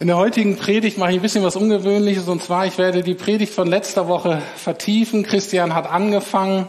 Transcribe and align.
In 0.00 0.06
der 0.06 0.16
heutigen 0.16 0.56
Predigt 0.56 0.96
mache 0.96 1.10
ich 1.10 1.16
ein 1.16 1.22
bisschen 1.22 1.42
was 1.42 1.56
Ungewöhnliches 1.56 2.28
und 2.28 2.40
zwar, 2.40 2.66
ich 2.66 2.78
werde 2.78 3.02
die 3.02 3.14
Predigt 3.14 3.52
von 3.52 3.66
letzter 3.66 4.06
Woche 4.06 4.40
vertiefen. 4.54 5.24
Christian 5.24 5.74
hat 5.74 5.90
angefangen, 5.90 6.66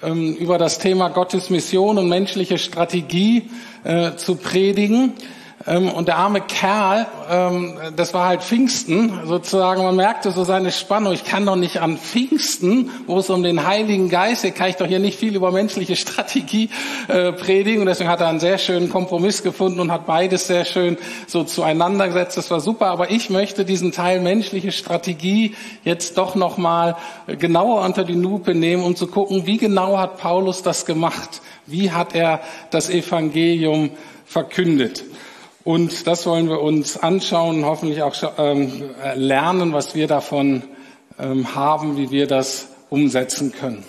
ähm, 0.00 0.36
über 0.36 0.58
das 0.58 0.78
Thema 0.78 1.08
Gottes 1.08 1.50
Mission 1.50 1.98
und 1.98 2.08
menschliche 2.08 2.56
Strategie 2.56 3.50
äh, 3.82 4.14
zu 4.14 4.36
predigen. 4.36 5.14
Ähm, 5.66 5.90
und 5.90 6.06
der 6.06 6.16
arme 6.16 6.40
Kerl, 6.40 7.06
ähm, 7.28 7.78
das 7.96 8.14
war 8.14 8.28
halt 8.28 8.42
Pfingsten, 8.42 9.26
sozusagen, 9.26 9.82
man 9.82 9.96
merkte 9.96 10.30
so 10.30 10.44
seine 10.44 10.70
Spannung, 10.70 11.12
ich 11.12 11.24
kann 11.24 11.44
doch 11.44 11.56
nicht 11.56 11.80
an 11.80 11.98
Pfingsten, 11.98 12.90
wo 13.06 13.18
es 13.18 13.28
um 13.28 13.42
den 13.42 13.66
Heiligen 13.66 14.08
Geist 14.08 14.42
geht, 14.42 14.54
kann 14.54 14.70
ich 14.70 14.76
doch 14.76 14.86
hier 14.86 15.00
nicht 15.00 15.18
viel 15.18 15.34
über 15.34 15.50
menschliche 15.50 15.96
Strategie 15.96 16.70
äh, 17.08 17.32
predigen. 17.32 17.80
Und 17.80 17.86
deswegen 17.86 18.08
hat 18.08 18.20
er 18.20 18.28
einen 18.28 18.40
sehr 18.40 18.58
schönen 18.58 18.88
Kompromiss 18.88 19.42
gefunden 19.42 19.80
und 19.80 19.90
hat 19.90 20.06
beides 20.06 20.46
sehr 20.46 20.64
schön 20.64 20.96
so 21.26 21.42
zueinander 21.42 22.06
gesetzt. 22.06 22.36
Das 22.36 22.50
war 22.50 22.60
super, 22.60 22.86
aber 22.86 23.10
ich 23.10 23.28
möchte 23.28 23.64
diesen 23.64 23.90
Teil 23.90 24.20
menschliche 24.20 24.70
Strategie 24.70 25.56
jetzt 25.82 26.18
doch 26.18 26.36
nochmal 26.36 26.96
genauer 27.26 27.82
unter 27.82 28.04
die 28.04 28.14
Lupe 28.14 28.54
nehmen, 28.54 28.84
um 28.84 28.94
zu 28.94 29.08
gucken, 29.08 29.46
wie 29.46 29.58
genau 29.58 29.98
hat 29.98 30.18
Paulus 30.18 30.62
das 30.62 30.86
gemacht? 30.86 31.42
Wie 31.66 31.90
hat 31.90 32.14
er 32.14 32.40
das 32.70 32.88
Evangelium 32.90 33.90
verkündet? 34.24 35.04
Und 35.64 36.06
das 36.06 36.26
wollen 36.26 36.48
wir 36.48 36.60
uns 36.60 36.96
anschauen, 36.96 37.64
hoffentlich 37.64 38.02
auch 38.02 38.14
ähm, 38.38 38.90
lernen, 39.14 39.72
was 39.72 39.94
wir 39.94 40.06
davon 40.06 40.62
ähm, 41.18 41.54
haben, 41.54 41.96
wie 41.96 42.10
wir 42.10 42.26
das 42.26 42.68
umsetzen 42.90 43.52
können. 43.52 43.84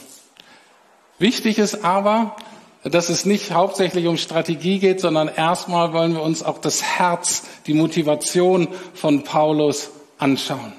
Wichtig 1.19 1.57
ist 1.57 1.83
aber, 1.85 2.35
dass 2.83 3.09
es 3.09 3.25
nicht 3.25 3.51
hauptsächlich 3.51 4.07
um 4.07 4.17
Strategie 4.17 4.79
geht, 4.79 5.01
sondern 5.01 5.27
erstmal 5.27 5.93
wollen 5.93 6.13
wir 6.13 6.21
uns 6.21 6.43
auch 6.43 6.59
das 6.59 6.81
Herz, 6.81 7.43
die 7.67 7.73
Motivation 7.73 8.69
von 8.93 9.23
Paulus 9.23 9.91
anschauen. 10.17 10.73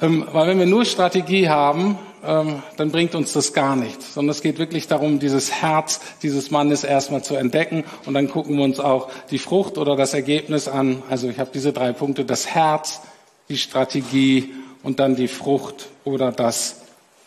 Ähm, 0.00 0.26
weil 0.32 0.48
wenn 0.48 0.58
wir 0.58 0.66
nur 0.66 0.84
Strategie 0.84 1.48
haben, 1.48 1.98
dann 2.22 2.90
bringt 2.90 3.14
uns 3.14 3.32
das 3.32 3.52
gar 3.52 3.76
nichts. 3.76 4.14
Sondern 4.14 4.30
es 4.30 4.42
geht 4.42 4.58
wirklich 4.58 4.88
darum, 4.88 5.18
dieses 5.18 5.52
Herz 5.52 6.00
dieses 6.22 6.50
Mannes 6.50 6.84
erstmal 6.84 7.22
zu 7.22 7.34
entdecken 7.34 7.84
und 8.04 8.14
dann 8.14 8.28
gucken 8.28 8.56
wir 8.56 8.64
uns 8.64 8.80
auch 8.80 9.10
die 9.30 9.38
Frucht 9.38 9.78
oder 9.78 9.96
das 9.96 10.14
Ergebnis 10.14 10.68
an. 10.68 11.02
Also 11.08 11.28
ich 11.28 11.38
habe 11.38 11.50
diese 11.52 11.72
drei 11.72 11.92
Punkte, 11.92 12.24
das 12.24 12.46
Herz, 12.46 13.00
die 13.48 13.56
Strategie 13.56 14.52
und 14.82 15.00
dann 15.00 15.16
die 15.16 15.28
Frucht 15.28 15.88
oder 16.04 16.32
das 16.32 16.82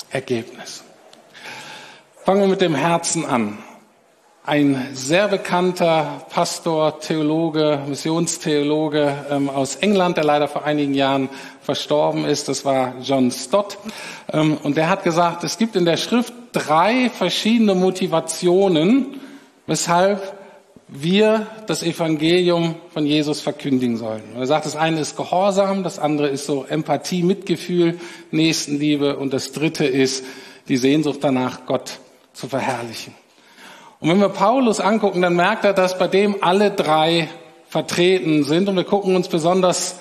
Ergebnis. 0.09 0.83
Fangen 2.23 2.41
wir 2.41 2.47
mit 2.47 2.61
dem 2.61 2.75
Herzen 2.75 3.25
an. 3.25 3.57
Ein 4.45 4.89
sehr 4.94 5.30
bekannter 5.30 6.25
Pastor, 6.30 6.99
Theologe, 6.99 7.80
Missionstheologe 7.88 9.25
ähm, 9.31 9.50
aus 9.50 9.77
England, 9.77 10.17
der 10.17 10.25
leider 10.25 10.50
vor 10.50 10.66
einigen 10.66 10.94
Jahren 10.94 11.30
verstorben 11.61 12.25
ist. 12.25 12.50
Das 12.50 12.66
war 12.66 12.95
John 13.02 13.31
Stott. 13.31 13.77
Ähm, 14.33 14.58
und 14.61 14.75
der 14.75 14.89
hat 14.89 15.05
gesagt, 15.05 15.45
es 15.45 15.58
gibt 15.58 15.77
in 15.77 15.85
der 15.85 15.95
Schrift 15.95 16.33
drei 16.52 17.09
verschiedene 17.09 17.73
Motivationen, 17.73 19.22
weshalb 19.66 20.38
wir 20.89 21.47
das 21.67 21.81
Evangelium 21.81 22.75
von 22.94 23.05
Jesus 23.05 23.39
verkündigen 23.39 23.95
sollen. 23.95 24.23
er 24.35 24.45
sagt, 24.45 24.66
das 24.66 24.75
eine 24.75 25.00
ist 25.00 25.16
Gehorsam, 25.16 25.83
das 25.83 26.00
andere 26.00 26.28
ist 26.28 26.45
so 26.45 26.66
Empathie, 26.67 27.23
Mitgefühl, 27.23 27.97
Nächstenliebe 28.31 29.16
und 29.16 29.31
das 29.31 29.53
dritte 29.53 29.85
ist 29.85 30.25
die 30.67 30.75
Sehnsucht 30.75 31.19
danach, 31.22 31.66
Gott 31.66 32.00
zu 32.33 32.50
verherrlichen. 32.50 33.22
Und 34.03 34.09
wenn 34.09 34.19
wir 34.19 34.27
Paulus 34.27 34.81
angucken, 34.81 35.21
dann 35.21 35.37
merkt 35.37 35.63
er, 35.63 35.71
dass 35.71 35.97
bei 35.97 36.09
dem 36.09 36.35
alle 36.43 36.71
drei 36.71 37.29
vertreten 37.69 38.43
sind 38.43 38.67
und 38.67 38.75
wir 38.75 38.83
gucken 38.83 39.15
uns 39.15 39.29
besonders 39.29 39.95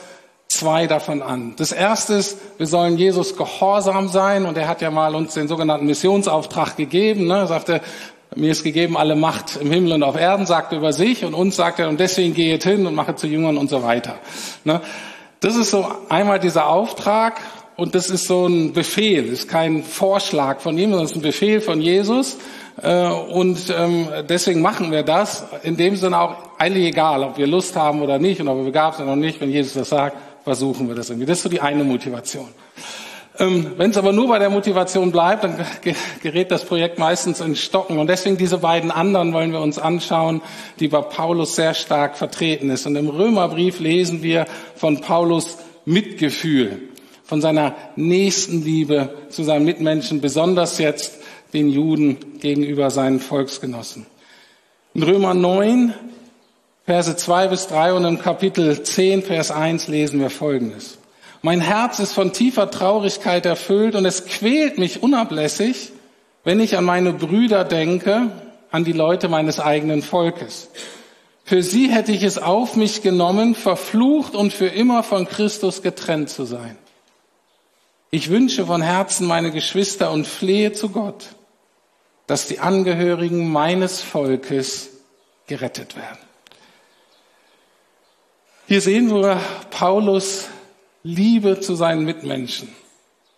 zwei 0.49 0.89
davon 0.89 1.23
an. 1.23 1.55
Das 1.57 1.71
erste 1.71 2.15
ist, 2.15 2.37
wir 2.59 2.67
sollen 2.67 2.99
Jesus 2.99 3.37
gehorsam 3.37 4.09
sein 4.09 4.45
und 4.45 4.59
er 4.59 4.67
hat 4.67 4.83
ja 4.83 4.91
mal 4.91 5.15
uns 5.15 5.35
den 5.35 5.47
sogenannten 5.47 5.87
Missionsauftrag 5.87 6.77
gegeben. 6.77 7.29
Ne? 7.29 7.35
Er 7.35 7.47
sagte, 7.47 7.81
mir 8.35 8.51
ist 8.51 8.65
gegeben 8.65 8.97
alle 8.97 9.15
Macht 9.15 9.59
im 9.61 9.71
Himmel 9.71 9.93
und 9.93 10.03
auf 10.03 10.17
Erden, 10.17 10.47
sagt 10.47 10.73
er 10.73 10.79
über 10.79 10.93
sich 10.93 11.25
und 11.25 11.33
uns 11.33 11.55
sagt 11.55 11.79
er, 11.79 11.89
und 11.89 12.01
deswegen 12.01 12.35
geht 12.35 12.65
hin 12.65 12.89
und 12.89 12.97
mache 12.97 13.15
zu 13.15 13.29
Jüngern 13.29 13.57
und 13.57 13.71
so 13.71 13.85
weiter. 13.85 14.17
Ne? 14.65 14.81
Das 15.39 15.55
ist 15.55 15.71
so 15.71 15.87
einmal 16.09 16.41
dieser 16.41 16.67
Auftrag 16.67 17.41
und 17.77 17.95
das 17.95 18.11
ist 18.11 18.27
so 18.27 18.49
ein 18.49 18.73
Befehl, 18.73 19.29
ist 19.29 19.49
kein 19.49 19.85
Vorschlag 19.85 20.59
von 20.59 20.77
ihm, 20.77 20.91
sondern 20.91 21.05
es 21.05 21.13
ist 21.13 21.19
ein 21.19 21.23
Befehl 21.23 21.61
von 21.61 21.81
Jesus. 21.81 22.39
Äh, 22.81 23.07
und 23.07 23.73
ähm, 23.77 24.09
deswegen 24.29 24.63
machen 24.63 24.91
wir 24.91 25.03
das. 25.03 25.45
In 25.63 25.77
dem 25.77 25.97
Sinne 25.97 26.21
auch 26.21 26.37
eigentlich 26.59 26.87
egal, 26.87 27.23
ob 27.23 27.39
wir 27.39 27.47
Lust 27.47 27.77
haben 27.77 28.03
oder 28.03 28.19
nicht 28.19 28.41
und 28.41 28.49
ob 28.49 28.59
wir 28.59 28.65
begabt 28.65 28.97
sind 28.97 29.07
oder 29.07 29.17
nicht, 29.17 29.41
wenn 29.41 29.51
Jesus 29.51 29.75
das 29.75 29.91
sagt, 29.91 30.17
versuchen 30.45 30.89
wir 30.89 30.95
das 30.95 31.11
irgendwie. 31.11 31.27
Das 31.27 31.39
ist 31.39 31.45
so 31.45 31.49
die 31.49 31.61
eine 31.61 31.85
Motivation. 31.85 32.49
Ähm, 33.39 33.73
Wenn 33.77 33.91
es 33.91 33.97
aber 33.97 34.13
nur 34.13 34.29
bei 34.29 34.39
der 34.39 34.51
Motivation 34.51 35.11
bleibt, 35.11 35.45
dann 35.45 35.57
gerät 36.23 36.51
das 36.51 36.65
Projekt 36.65 36.99
meistens 36.99 37.41
in 37.41 37.57
Stocken. 37.57 37.99
Und 37.99 38.09
deswegen 38.09 38.37
diese 38.37 38.59
beiden 38.59 38.91
anderen 38.91 39.33
wollen 39.33 39.53
wir 39.53 39.61
uns 39.61 39.79
anschauen, 39.79 40.43
die 40.81 40.89
bei 40.89 41.01
Paulus 41.01 41.57
sehr 41.57 41.75
stark 41.75 42.17
vertreten 42.17 42.71
ist. 42.71 42.87
Und 42.87 42.97
im 42.97 43.09
Römerbrief 43.09 43.81
lesen 43.81 44.23
wir 44.23 44.47
von 44.77 45.01
Paulus 45.01 45.59
Mitgefühl, 45.85 46.79
von 47.25 47.41
seiner 47.41 47.75
Nächstenliebe 47.97 49.09
zu 49.31 49.43
seinen 49.43 49.65
Mitmenschen, 49.65 50.21
besonders 50.21 50.79
jetzt 50.79 51.22
den 51.53 51.69
Juden 51.69 52.39
gegenüber 52.41 52.91
seinen 52.91 53.21
Volksgenossen. 53.21 54.07
In 54.95 55.03
Römer 55.03 55.35
9 55.35 55.95
Verse 56.85 57.15
2 57.15 57.47
bis 57.47 57.69
3 57.69 57.93
und 57.93 58.05
im 58.05 58.19
Kapitel 58.19 58.83
10, 58.83 59.23
Vers 59.23 59.53
1 59.53 59.87
lesen 59.87 60.19
wir 60.19 60.31
Folgendes. 60.31 60.99
Mein 61.41 61.61
Herz 61.61 62.01
ist 62.01 62.13
von 62.13 62.33
tiefer 62.33 62.71
Traurigkeit 62.71 63.47
erfüllt 63.47 63.95
und 63.95 64.05
es 64.05 64.27
quält 64.27 64.79
mich 64.79 65.01
unablässig, 65.03 65.93
wenn 66.43 66.59
ich 66.59 66.77
an 66.77 66.85
meine 66.85 67.13
Brüder 67.13 67.65
denke, 67.65 68.33
an 68.73 68.85
die 68.85 68.93
Leute 68.93 69.29
meines 69.29 69.61
eigenen 69.61 70.03
Volkes. 70.03 70.71
Für 71.45 71.63
sie 71.63 71.89
hätte 71.89 72.11
ich 72.11 72.25
es 72.25 72.39
auf 72.39 72.75
mich 72.75 73.03
genommen, 73.03 73.55
verflucht 73.55 74.35
und 74.35 74.53
für 74.53 74.67
immer 74.67 75.05
von 75.05 75.29
Christus 75.29 75.83
getrennt 75.83 76.31
zu 76.31 76.45
sein. 76.45 76.77
Ich 78.11 78.29
wünsche 78.29 78.67
von 78.67 78.83
Herzen 78.83 79.27
meine 79.27 79.53
Geschwister 79.53 80.11
und 80.11 80.27
flehe 80.27 80.73
zu 80.73 80.89
Gott, 80.89 81.29
dass 82.33 82.47
die 82.47 82.61
Angehörigen 82.61 83.53
meines 83.53 84.01
Volkes 84.01 84.89
gerettet 85.47 85.97
werden. 85.97 86.17
Hier 88.67 88.81
sehen 88.81 89.11
wir 89.11 89.39
Paulus 89.69 90.49
Liebe 91.03 91.61
zu 91.61 91.75
seinen 91.75 92.07
Mitmenschen, 92.07 92.71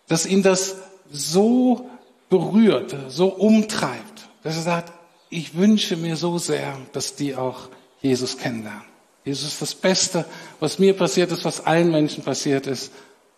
dass 0.07 0.25
ihn 0.25 0.43
das 0.43 0.77
so 1.11 1.89
berührt, 2.29 2.95
so 3.09 3.27
umtreibt, 3.27 4.29
dass 4.43 4.55
er 4.55 4.61
sagt, 4.61 4.93
ich 5.29 5.57
wünsche 5.57 5.97
mir 5.97 6.15
so 6.15 6.37
sehr, 6.37 6.77
dass 6.93 7.15
die 7.17 7.35
auch 7.35 7.67
Jesus 8.01 8.37
kennenlernen. 8.37 8.85
Jesus 9.25 9.49
ist 9.49 9.61
das 9.61 9.75
Beste, 9.75 10.23
was 10.61 10.79
mir 10.79 10.93
passiert 10.93 11.33
ist, 11.33 11.43
was 11.43 11.65
allen 11.65 11.91
Menschen 11.91 12.23
passiert 12.23 12.65
ist 12.65 12.93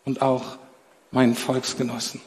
und 0.05 0.21
auch 0.21 0.59
meinen 1.09 1.33
Volksgenossen. 1.33 2.21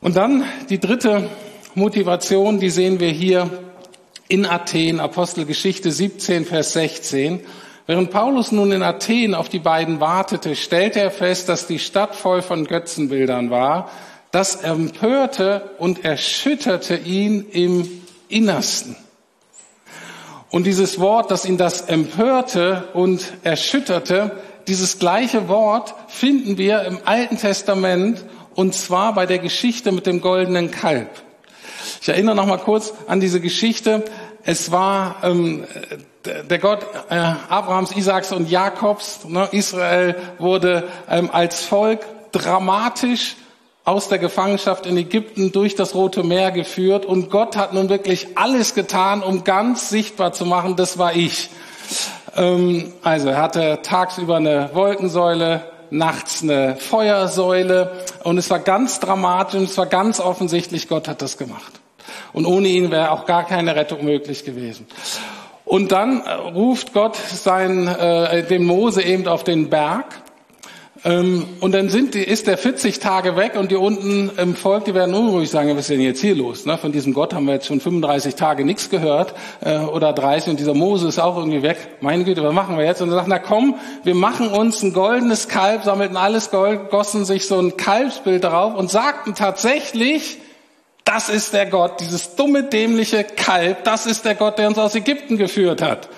Und 0.00 0.16
dann 0.16 0.44
die 0.68 0.78
dritte 0.78 1.30
Motivation, 1.74 2.60
die 2.60 2.68
sehen 2.68 3.00
wir 3.00 3.08
hier 3.08 3.50
in 4.28 4.44
Athen, 4.44 5.00
Apostelgeschichte 5.00 5.90
17, 5.90 6.44
Vers 6.44 6.74
16. 6.74 7.40
Während 7.86 8.10
Paulus 8.10 8.52
nun 8.52 8.72
in 8.72 8.82
Athen 8.82 9.34
auf 9.34 9.48
die 9.48 9.58
beiden 9.58 9.98
wartete, 10.00 10.54
stellte 10.54 11.00
er 11.00 11.10
fest, 11.10 11.48
dass 11.48 11.66
die 11.66 11.78
Stadt 11.78 12.14
voll 12.14 12.42
von 12.42 12.66
Götzenbildern 12.66 13.50
war. 13.50 13.90
Das 14.32 14.56
empörte 14.56 15.70
und 15.78 16.04
erschütterte 16.04 16.96
ihn 16.96 17.46
im 17.50 18.02
Innersten. 18.28 18.96
Und 20.50 20.64
dieses 20.64 21.00
Wort, 21.00 21.30
das 21.30 21.46
ihn 21.46 21.56
das 21.56 21.82
empörte 21.82 22.88
und 22.92 23.32
erschütterte, 23.44 24.42
dieses 24.68 24.98
gleiche 24.98 25.48
Wort 25.48 25.94
finden 26.08 26.58
wir 26.58 26.82
im 26.82 26.98
Alten 27.04 27.38
Testament 27.38 28.24
und 28.56 28.74
zwar 28.74 29.14
bei 29.14 29.26
der 29.26 29.38
Geschichte 29.38 29.92
mit 29.92 30.06
dem 30.06 30.20
goldenen 30.20 30.70
Kalb. 30.72 31.10
Ich 32.00 32.08
erinnere 32.08 32.34
noch 32.34 32.46
mal 32.46 32.58
kurz 32.58 32.92
an 33.06 33.20
diese 33.20 33.40
Geschichte. 33.40 34.04
Es 34.42 34.72
war 34.72 35.16
ähm, 35.22 35.64
der 36.24 36.58
Gott 36.58 36.80
äh, 37.10 37.14
Abrahams, 37.48 37.94
Isaaks 37.96 38.32
und 38.32 38.50
Jakobs, 38.50 39.24
ne, 39.26 39.48
Israel 39.52 40.16
wurde 40.38 40.88
ähm, 41.08 41.30
als 41.32 41.62
Volk 41.62 42.00
dramatisch 42.32 43.36
aus 43.84 44.08
der 44.08 44.18
Gefangenschaft 44.18 44.86
in 44.86 44.96
Ägypten 44.96 45.52
durch 45.52 45.76
das 45.76 45.94
Rote 45.94 46.24
Meer 46.24 46.50
geführt 46.50 47.06
und 47.06 47.30
Gott 47.30 47.56
hat 47.56 47.72
nun 47.72 47.88
wirklich 47.88 48.36
alles 48.36 48.74
getan, 48.74 49.22
um 49.22 49.44
ganz 49.44 49.90
sichtbar 49.90 50.32
zu 50.32 50.44
machen, 50.44 50.74
das 50.76 50.98
war 50.98 51.14
ich. 51.14 51.50
Ähm, 52.34 52.92
also 53.02 53.28
er 53.28 53.40
hatte 53.40 53.80
tagsüber 53.82 54.36
eine 54.36 54.70
Wolkensäule, 54.72 55.62
nachts 55.90 56.42
eine 56.42 56.76
Feuersäule 56.76 57.92
und 58.24 58.38
es 58.38 58.50
war 58.50 58.58
ganz 58.58 59.00
dramatisch, 59.00 59.62
es 59.62 59.78
war 59.78 59.86
ganz 59.86 60.20
offensichtlich, 60.20 60.88
Gott 60.88 61.08
hat 61.08 61.22
das 61.22 61.38
gemacht. 61.38 61.80
Und 62.32 62.46
ohne 62.46 62.68
ihn 62.68 62.90
wäre 62.90 63.10
auch 63.10 63.26
gar 63.26 63.44
keine 63.44 63.74
Rettung 63.76 64.04
möglich 64.04 64.44
gewesen. 64.44 64.86
Und 65.64 65.90
dann 65.90 66.20
ruft 66.20 66.92
Gott 66.92 67.16
sein, 67.16 67.88
äh, 67.88 68.44
den 68.44 68.64
Mose 68.64 69.02
eben 69.02 69.26
auf 69.26 69.42
den 69.42 69.68
Berg. 69.68 70.04
Ähm, 71.04 71.46
und 71.60 71.72
dann 71.72 71.88
sind 71.88 72.14
die, 72.14 72.22
ist 72.22 72.46
der 72.46 72.56
40 72.56 72.98
Tage 72.98 73.36
weg 73.36 73.56
und 73.56 73.70
die 73.70 73.76
unten 73.76 74.30
im 74.36 74.54
Volk, 74.56 74.86
die 74.86 74.94
werden 74.94 75.14
unruhig 75.14 75.50
sagen, 75.50 75.70
was 75.70 75.80
ist 75.80 75.90
denn 75.90 76.00
jetzt 76.00 76.20
hier 76.20 76.34
los? 76.34 76.64
Ne? 76.64 76.78
Von 76.78 76.92
diesem 76.92 77.12
Gott 77.12 77.34
haben 77.34 77.46
wir 77.46 77.54
jetzt 77.54 77.66
schon 77.66 77.80
35 77.80 78.34
Tage 78.34 78.64
nichts 78.64 78.88
gehört 78.88 79.34
äh, 79.60 79.78
oder 79.78 80.12
30 80.12 80.50
und 80.50 80.60
dieser 80.60 80.74
Mose 80.74 81.08
ist 81.08 81.18
auch 81.18 81.36
irgendwie 81.36 81.62
weg. 81.62 81.76
Meine 82.00 82.24
Güte, 82.24 82.42
was 82.42 82.54
machen 82.54 82.78
wir 82.78 82.84
jetzt? 82.84 83.02
Und 83.02 83.10
er 83.10 83.16
sagt, 83.16 83.28
na 83.28 83.38
komm, 83.38 83.76
wir 84.04 84.14
machen 84.14 84.48
uns 84.48 84.82
ein 84.82 84.92
goldenes 84.92 85.48
Kalb, 85.48 85.84
sammelten 85.84 86.16
alles 86.16 86.50
Gold, 86.50 86.90
gossen 86.90 87.24
sich 87.24 87.46
so 87.46 87.58
ein 87.58 87.76
Kalbsbild 87.76 88.42
darauf 88.44 88.74
und 88.74 88.90
sagten 88.90 89.34
tatsächlich, 89.34 90.38
das 91.04 91.28
ist 91.28 91.52
der 91.52 91.66
Gott, 91.66 92.00
dieses 92.00 92.34
dumme, 92.34 92.64
dämliche 92.64 93.22
Kalb, 93.22 93.84
das 93.84 94.06
ist 94.06 94.24
der 94.24 94.34
Gott, 94.34 94.58
der 94.58 94.68
uns 94.68 94.78
aus 94.78 94.94
Ägypten 94.94 95.36
geführt 95.36 95.80
hat. 95.80 96.08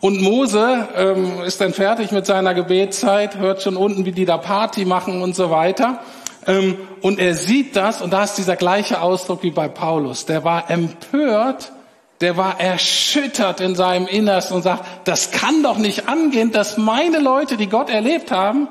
Und 0.00 0.20
Mose 0.20 0.88
ähm, 0.94 1.40
ist 1.44 1.60
dann 1.60 1.72
fertig 1.72 2.12
mit 2.12 2.26
seiner 2.26 2.52
Gebetszeit, 2.52 3.38
hört 3.38 3.62
schon 3.62 3.76
unten, 3.76 4.04
wie 4.04 4.12
die 4.12 4.26
da 4.26 4.36
Party 4.36 4.84
machen 4.84 5.22
und 5.22 5.34
so 5.34 5.50
weiter. 5.50 6.00
Ähm, 6.46 6.76
und 7.00 7.18
er 7.18 7.34
sieht 7.34 7.76
das, 7.76 8.02
und 8.02 8.12
da 8.12 8.24
ist 8.24 8.34
dieser 8.34 8.56
gleiche 8.56 9.00
Ausdruck 9.00 9.42
wie 9.42 9.50
bei 9.50 9.68
Paulus. 9.68 10.26
Der 10.26 10.44
war 10.44 10.70
empört, 10.70 11.72
der 12.20 12.36
war 12.36 12.60
erschüttert 12.60 13.60
in 13.60 13.74
seinem 13.74 14.06
Innersten 14.06 14.56
und 14.56 14.62
sagt, 14.62 14.84
das 15.08 15.30
kann 15.30 15.62
doch 15.62 15.78
nicht 15.78 16.08
angehen, 16.08 16.52
dass 16.52 16.76
meine 16.76 17.18
Leute, 17.18 17.56
die 17.56 17.68
Gott 17.68 17.88
erlebt 17.88 18.30
haben, 18.30 18.68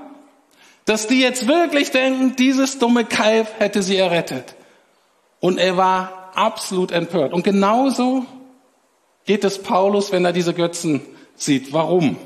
dass 0.85 1.07
die 1.07 1.19
jetzt 1.19 1.47
wirklich 1.47 1.89
denken, 1.89 2.35
dieses 2.35 2.77
dumme 2.77 3.03
Kalb 3.03 3.47
hätte 3.57 3.81
sie 3.81 3.97
errettet. 3.97 4.55
Und 5.39 5.57
er 5.57 5.75
war 5.75 6.31
absolut 6.35 6.91
empört. 6.91 7.33
Und 7.33 7.43
genauso 7.43 8.25
geht 9.25 9.43
es 9.43 9.61
Paulus, 9.61 10.11
wenn 10.11 10.23
er 10.23 10.33
diese 10.33 10.53
Götzen 10.53 11.01
sieht. 11.35 11.73
Warum? 11.73 12.17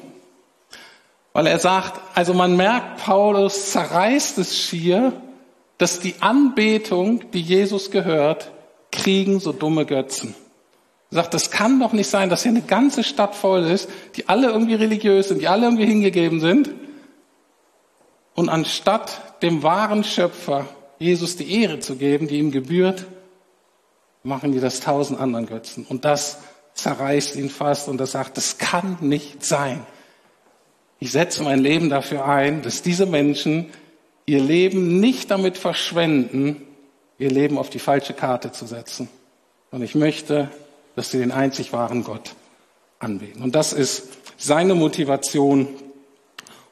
Weil 1.34 1.48
er 1.48 1.60
sagt, 1.60 2.00
also 2.16 2.34
man 2.34 2.58
merkt, 2.58 3.04
Paulus 3.04 3.72
zerreißt 3.72 4.38
es 4.40 4.58
schier, 4.58 5.14
dass 5.78 6.00
die 6.00 6.16
Anbetung, 6.20 7.32
die 7.32 7.42
Jesus 7.42 7.92
gehört, 7.92 8.52
kriegen 8.92 9.40
so 9.40 9.54
dumme 9.54 9.86
Götzen. 9.86 10.36
Er 11.12 11.16
sagt, 11.16 11.34
das 11.34 11.50
kann 11.50 11.80
doch 11.80 11.94
nicht 11.94 12.10
sein, 12.10 12.30
dass 12.30 12.44
hier 12.44 12.52
eine 12.52 12.62
ganze 12.62 13.04
Stadt 13.04 13.36
voll 13.36 13.64
ist, 13.66 13.90
die 14.16 14.28
alle 14.28 14.48
irgendwie 14.50 14.76
religiös 14.76 15.30
sind, 15.30 15.42
die 15.42 15.48
alle 15.48 15.66
irgendwie 15.66 15.86
hingegeben 15.86 16.40
sind. 16.40 16.70
Und 18.36 18.50
anstatt 18.50 19.42
dem 19.42 19.64
wahren 19.64 20.04
Schöpfer 20.04 20.66
Jesus 21.00 21.38
die 21.38 21.62
Ehre 21.62 21.80
zu 21.80 21.96
geben, 21.96 22.28
die 22.28 22.38
ihm 22.38 22.52
gebührt, 22.52 23.06
machen 24.24 24.52
die 24.52 24.60
das 24.60 24.82
tausend 24.82 25.20
anderen 25.20 25.46
Götzen. 25.46 25.86
Und 25.88 26.06
das 26.06 26.40
zerreißt 26.82 27.36
ihn 27.36 27.50
fast 27.50 27.88
und 27.88 28.00
er 28.00 28.08
sagt, 28.08 28.38
das 28.38 28.58
kann 28.58 28.98
nicht 29.02 29.46
sein. 29.46 29.86
Ich 31.00 31.12
setze 31.12 31.44
mein 31.44 31.60
Leben 31.60 31.90
dafür 31.90 32.26
ein, 32.26 32.62
dass 32.62 32.82
diese 32.82 33.06
Menschen 33.06 33.68
ihr 34.26 34.42
Leben 34.42 35.00
nicht 35.00 35.32
damit 35.32 35.58
verschwenden, 35.58 36.62
ihr 37.18 37.30
Leben 37.30 37.58
auf 37.58 37.70
die 37.70 37.80
falsche 37.80 38.14
Karte 38.14 38.52
zu 38.52 38.66
setzen. 38.66 39.10
Und 39.72 39.82
ich 39.82 39.96
möchte, 39.96 40.50
dass 40.96 41.12
sie 41.12 41.20
den 41.20 41.32
einzig 41.32 41.74
wahren 41.74 42.04
Gott 42.04 42.36
anbeten. 43.00 43.42
Und 43.42 43.56
das 43.56 43.74
ist 43.74 44.10
seine 44.38 44.76
Motivation. 44.76 45.68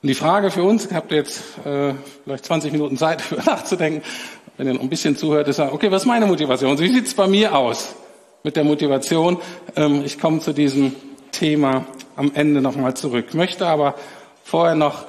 Und 0.02 0.08
die 0.08 0.14
Frage 0.14 0.52
für 0.52 0.64
uns, 0.64 0.92
habt 0.92 1.12
ihr 1.12 1.18
jetzt 1.18 1.42
äh, 1.66 1.94
vielleicht 2.24 2.46
20 2.46 2.72
Minuten 2.72 2.98
Zeit, 2.98 3.24
darüber 3.30 3.52
nachzudenken, 3.52 4.04
wenn 4.58 4.68
ihr 4.68 4.74
noch 4.74 4.82
ein 4.82 4.90
bisschen 4.90 5.16
zuhört, 5.16 5.48
ist, 5.48 5.60
okay, 5.60 5.92
was 5.92 6.04
ist 6.04 6.08
meine 6.08 6.26
Motivation? 6.26 6.78
Wie 6.80 6.92
sieht 6.92 7.08
es 7.08 7.14
bei 7.14 7.28
mir 7.28 7.56
aus? 7.56 7.96
Mit 8.48 8.56
der 8.56 8.64
Motivation. 8.64 9.40
Ähm, 9.76 10.04
ich 10.06 10.22
komme 10.22 10.40
zu 10.40 10.54
diesem 10.54 10.96
Thema 11.34 11.86
am 12.16 12.32
Ende 12.34 12.62
nochmal 12.62 12.94
zurück. 12.94 13.34
Möchte 13.34 13.68
aber 13.68 13.96
vorher 14.42 14.74
noch 14.74 15.04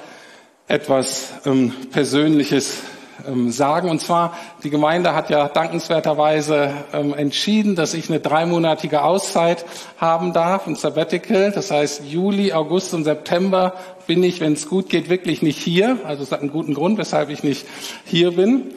etwas 0.67 1.31
ähm, 1.45 1.71
Persönliches 1.89 2.81
ähm, 3.25 3.49
sagen. 3.49 3.89
Und 3.89 4.01
zwar, 4.01 4.37
die 4.65 4.69
Gemeinde 4.69 5.15
hat 5.15 5.29
ja 5.29 5.47
dankenswerterweise 5.47 6.73
entschieden, 6.91 7.77
dass 7.77 7.93
ich 7.93 8.09
eine 8.09 8.19
dreimonatige 8.19 9.03
Auszeit 9.03 9.63
haben 9.95 10.33
darf, 10.33 10.67
ein 10.67 10.75
Sabbatical. 10.75 11.53
Das 11.53 11.71
heißt, 11.71 12.03
Juli, 12.09 12.51
August 12.51 12.93
und 12.93 13.05
September 13.05 13.73
bin 14.05 14.21
ich, 14.21 14.41
wenn 14.41 14.51
es 14.51 14.67
gut 14.67 14.89
geht, 14.89 15.09
wirklich 15.09 15.41
nicht 15.41 15.59
hier. 15.59 15.99
Also 16.03 16.23
es 16.23 16.33
hat 16.33 16.41
einen 16.41 16.51
guten 16.51 16.73
Grund, 16.73 16.97
weshalb 16.97 17.29
ich 17.29 17.41
nicht 17.41 17.65
hier 18.03 18.31
bin. 18.31 18.73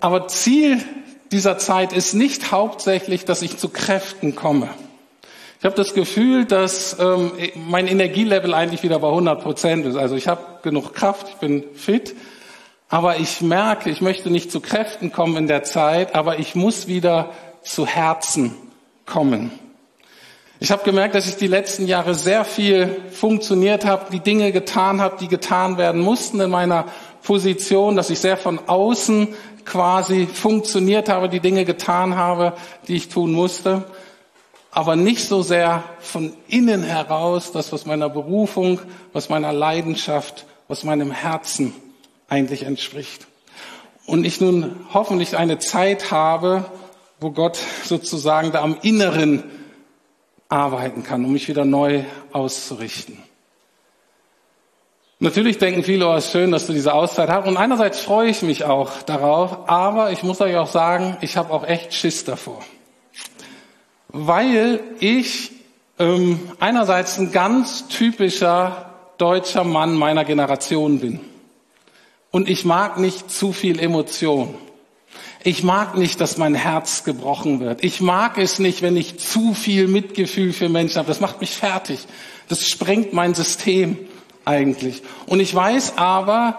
Aber 0.00 0.28
Ziel 0.28 0.78
dieser 1.32 1.58
Zeit 1.58 1.92
ist 1.92 2.14
nicht 2.14 2.52
hauptsächlich, 2.52 3.24
dass 3.24 3.42
ich 3.42 3.58
zu 3.58 3.68
Kräften 3.68 4.34
komme. 4.34 4.68
Ich 5.58 5.64
habe 5.64 5.74
das 5.74 5.92
Gefühl, 5.92 6.44
dass 6.44 6.96
ähm, 7.00 7.32
mein 7.54 7.88
Energielevel 7.88 8.54
eigentlich 8.54 8.84
wieder 8.84 9.00
bei 9.00 9.08
100 9.08 9.42
Prozent 9.42 9.86
ist. 9.86 9.96
Also 9.96 10.14
ich 10.14 10.28
habe 10.28 10.40
genug 10.62 10.94
Kraft, 10.94 11.26
ich 11.30 11.34
bin 11.36 11.64
fit, 11.74 12.14
aber 12.88 13.16
ich 13.18 13.40
merke, 13.40 13.90
ich 13.90 14.00
möchte 14.00 14.30
nicht 14.30 14.52
zu 14.52 14.60
Kräften 14.60 15.12
kommen 15.12 15.36
in 15.36 15.48
der 15.48 15.64
Zeit, 15.64 16.14
aber 16.14 16.38
ich 16.38 16.54
muss 16.54 16.86
wieder 16.86 17.30
zu 17.62 17.86
Herzen 17.86 18.54
kommen. 19.04 19.50
Ich 20.60 20.72
habe 20.72 20.82
gemerkt, 20.84 21.14
dass 21.14 21.28
ich 21.28 21.36
die 21.36 21.46
letzten 21.46 21.86
Jahre 21.86 22.14
sehr 22.14 22.44
viel 22.44 23.00
funktioniert 23.12 23.84
habe, 23.84 24.06
die 24.10 24.20
Dinge 24.20 24.50
getan 24.50 25.00
habe, 25.00 25.16
die 25.20 25.28
getan 25.28 25.78
werden 25.78 26.00
mussten 26.00 26.40
in 26.40 26.50
meiner 26.50 26.86
Position, 27.22 27.94
dass 27.94 28.10
ich 28.10 28.18
sehr 28.18 28.36
von 28.36 28.58
außen 28.66 29.28
quasi 29.68 30.26
funktioniert 30.26 31.08
habe, 31.08 31.28
die 31.28 31.40
Dinge 31.40 31.64
getan 31.64 32.16
habe, 32.16 32.54
die 32.88 32.96
ich 32.96 33.08
tun 33.08 33.32
musste, 33.32 33.84
aber 34.70 34.96
nicht 34.96 35.28
so 35.28 35.42
sehr 35.42 35.84
von 36.00 36.32
innen 36.48 36.82
heraus, 36.82 37.52
das 37.52 37.72
was 37.72 37.86
meiner 37.86 38.08
Berufung, 38.08 38.80
was 39.12 39.28
meiner 39.28 39.52
Leidenschaft, 39.52 40.46
was 40.68 40.84
meinem 40.84 41.10
Herzen 41.10 41.74
eigentlich 42.28 42.64
entspricht. 42.64 43.26
Und 44.06 44.24
ich 44.24 44.40
nun 44.40 44.86
hoffentlich 44.92 45.36
eine 45.36 45.58
Zeit 45.58 46.10
habe, 46.10 46.64
wo 47.20 47.30
Gott 47.30 47.58
sozusagen 47.84 48.52
da 48.52 48.62
am 48.62 48.78
Inneren 48.82 49.44
arbeiten 50.48 51.02
kann, 51.02 51.24
um 51.24 51.32
mich 51.32 51.48
wieder 51.48 51.64
neu 51.64 52.04
auszurichten. 52.32 53.27
Natürlich 55.20 55.58
denken 55.58 55.82
viele, 55.82 56.08
oh, 56.08 56.14
ist 56.14 56.30
schön, 56.30 56.52
dass 56.52 56.68
du 56.68 56.72
diese 56.72 56.94
Auszeit 56.94 57.28
hast. 57.28 57.48
Und 57.48 57.56
einerseits 57.56 58.00
freue 58.00 58.30
ich 58.30 58.42
mich 58.42 58.64
auch 58.64 59.02
darauf, 59.02 59.68
aber 59.68 60.12
ich 60.12 60.22
muss 60.22 60.40
euch 60.40 60.56
auch 60.56 60.70
sagen, 60.70 61.16
ich 61.22 61.36
habe 61.36 61.52
auch 61.52 61.66
echt 61.66 61.92
Schiss 61.92 62.24
davor. 62.24 62.60
Weil 64.08 64.80
ich 65.00 65.50
ähm, 65.98 66.38
einerseits 66.60 67.18
ein 67.18 67.32
ganz 67.32 67.88
typischer 67.88 68.94
deutscher 69.18 69.64
Mann 69.64 69.94
meiner 69.94 70.24
Generation 70.24 71.00
bin. 71.00 71.20
Und 72.30 72.48
ich 72.48 72.64
mag 72.64 72.98
nicht 72.98 73.28
zu 73.28 73.52
viel 73.52 73.80
Emotion. 73.80 74.54
Ich 75.42 75.64
mag 75.64 75.96
nicht, 75.96 76.20
dass 76.20 76.36
mein 76.36 76.54
Herz 76.54 77.02
gebrochen 77.02 77.58
wird. 77.58 77.82
Ich 77.82 78.00
mag 78.00 78.38
es 78.38 78.60
nicht, 78.60 78.82
wenn 78.82 78.96
ich 78.96 79.18
zu 79.18 79.54
viel 79.54 79.88
Mitgefühl 79.88 80.52
für 80.52 80.68
Menschen 80.68 80.98
habe. 80.98 81.08
Das 81.08 81.20
macht 81.20 81.40
mich 81.40 81.50
fertig. 81.50 82.06
Das 82.48 82.68
sprengt 82.68 83.12
mein 83.12 83.34
System 83.34 83.98
eigentlich. 84.48 85.02
Und 85.26 85.40
ich 85.40 85.54
weiß 85.54 85.98
aber, 85.98 86.58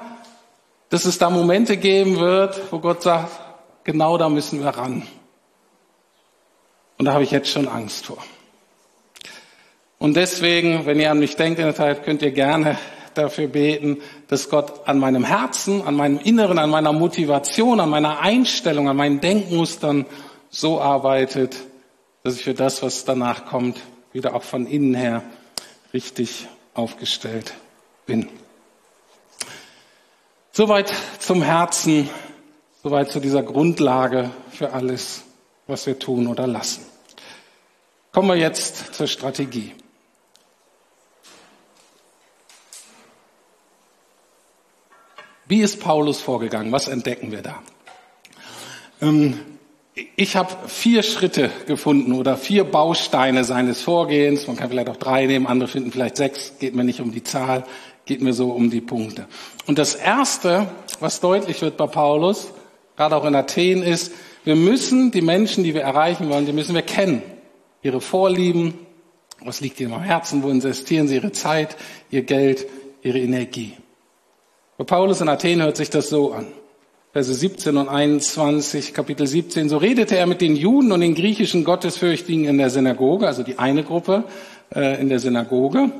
dass 0.89 1.05
es 1.05 1.17
da 1.17 1.29
Momente 1.29 1.77
geben 1.77 2.17
wird, 2.19 2.71
wo 2.71 2.79
Gott 2.79 3.01
sagt, 3.01 3.31
genau 3.83 4.17
da 4.17 4.29
müssen 4.29 4.61
wir 4.61 4.69
ran. 4.69 5.07
Und 6.97 7.05
da 7.05 7.13
habe 7.13 7.23
ich 7.23 7.31
jetzt 7.31 7.49
schon 7.49 7.67
Angst 7.67 8.05
vor. 8.05 8.23
Und 9.97 10.15
deswegen, 10.15 10.85
wenn 10.85 10.99
ihr 10.99 11.11
an 11.11 11.19
mich 11.19 11.35
denkt 11.35 11.59
in 11.59 11.65
der 11.65 11.75
Zeit, 11.75 12.03
könnt 12.03 12.21
ihr 12.21 12.31
gerne 12.31 12.77
dafür 13.15 13.47
beten, 13.47 13.97
dass 14.27 14.49
Gott 14.49 14.87
an 14.87 14.99
meinem 14.99 15.23
Herzen, 15.23 15.81
an 15.81 15.95
meinem 15.95 16.19
Inneren, 16.19 16.59
an 16.59 16.69
meiner 16.69 16.93
Motivation, 16.93 17.79
an 17.79 17.89
meiner 17.89 18.19
Einstellung, 18.19 18.87
an 18.87 18.95
meinen 18.95 19.19
Denkmustern 19.19 20.05
so 20.49 20.79
arbeitet, 20.79 21.55
dass 22.23 22.35
ich 22.35 22.43
für 22.43 22.53
das, 22.53 22.81
was 22.83 23.03
danach 23.03 23.45
kommt, 23.45 23.79
wieder 24.13 24.35
auch 24.35 24.43
von 24.43 24.67
innen 24.67 24.93
her 24.93 25.23
richtig 25.93 26.47
aufgestellt 26.73 27.53
bin. 28.09 28.27
Soweit 30.51 30.91
zum 31.19 31.43
Herzen, 31.43 32.09
soweit 32.83 33.11
zu 33.11 33.19
dieser 33.19 33.43
Grundlage 33.43 34.31
für 34.51 34.73
alles, 34.73 35.21
was 35.67 35.85
wir 35.85 35.97
tun 35.99 36.25
oder 36.27 36.47
lassen. 36.47 36.85
Kommen 38.11 38.29
wir 38.29 38.35
jetzt 38.35 38.95
zur 38.95 39.07
Strategie. 39.07 39.73
Wie 45.45 45.61
ist 45.61 45.79
Paulus 45.79 46.19
vorgegangen? 46.19 46.71
Was 46.71 46.87
entdecken 46.87 47.31
wir 47.31 47.43
da? 47.43 47.61
Ähm, 49.01 49.39
ich 50.15 50.35
habe 50.35 50.67
vier 50.67 51.03
Schritte 51.03 51.51
gefunden 51.67 52.13
oder 52.13 52.37
vier 52.37 52.63
Bausteine 52.63 53.43
seines 53.43 53.81
Vorgehens. 53.81 54.47
Man 54.47 54.55
kann 54.55 54.69
vielleicht 54.69 54.89
auch 54.89 54.97
drei 54.97 55.25
nehmen, 55.25 55.47
andere 55.47 55.67
finden 55.67 55.91
vielleicht 55.91 56.17
sechs. 56.17 56.53
Geht 56.59 56.75
mir 56.75 56.83
nicht 56.83 57.01
um 57.01 57.11
die 57.11 57.23
Zahl 57.23 57.65
geht 58.09 58.21
mir 58.21 58.33
so 58.33 58.49
um 58.49 58.71
die 58.71 58.81
Punkte. 58.81 59.27
Und 59.67 59.77
das 59.77 59.93
Erste, 59.93 60.67
was 60.99 61.19
deutlich 61.19 61.61
wird 61.61 61.77
bei 61.77 61.85
Paulus, 61.85 62.51
gerade 62.97 63.15
auch 63.15 63.23
in 63.23 63.35
Athen, 63.35 63.83
ist, 63.83 64.11
wir 64.43 64.55
müssen 64.55 65.11
die 65.11 65.21
Menschen, 65.21 65.63
die 65.63 65.75
wir 65.75 65.83
erreichen 65.83 66.27
wollen, 66.27 66.47
die 66.47 66.51
müssen 66.51 66.73
wir 66.73 66.81
kennen. 66.81 67.21
Ihre 67.83 68.01
Vorlieben, 68.01 68.73
Was 69.41 69.61
liegt 69.61 69.79
Ihnen 69.79 69.93
am 69.93 70.01
Herzen? 70.01 70.43
Wo 70.43 70.49
investieren 70.49 71.07
Sie 71.07 71.15
Ihre 71.15 71.31
Zeit, 71.31 71.77
Ihr 72.09 72.23
Geld, 72.23 72.65
Ihre 73.03 73.19
Energie? 73.19 73.73
Bei 74.77 74.83
Paulus 74.83 75.21
in 75.21 75.29
Athen 75.29 75.61
hört 75.61 75.77
sich 75.77 75.89
das 75.89 76.09
so 76.09 76.33
an. 76.33 76.47
Verse 77.13 77.33
17 77.33 77.77
und 77.77 77.89
21, 77.89 78.93
Kapitel 78.93 79.27
17. 79.27 79.69
So 79.69 79.77
redete 79.77 80.17
er 80.17 80.25
mit 80.25 80.41
den 80.41 80.55
Juden 80.55 80.91
und 80.91 81.01
den 81.01 81.15
griechischen 81.15 81.63
Gottesfürchtigen 81.63 82.45
in 82.45 82.57
der 82.57 82.69
Synagoge, 82.69 83.27
also 83.27 83.43
die 83.43 83.59
eine 83.59 83.83
Gruppe 83.83 84.25
äh, 84.75 84.99
in 84.99 85.09
der 85.09 85.19
Synagoge, 85.19 85.91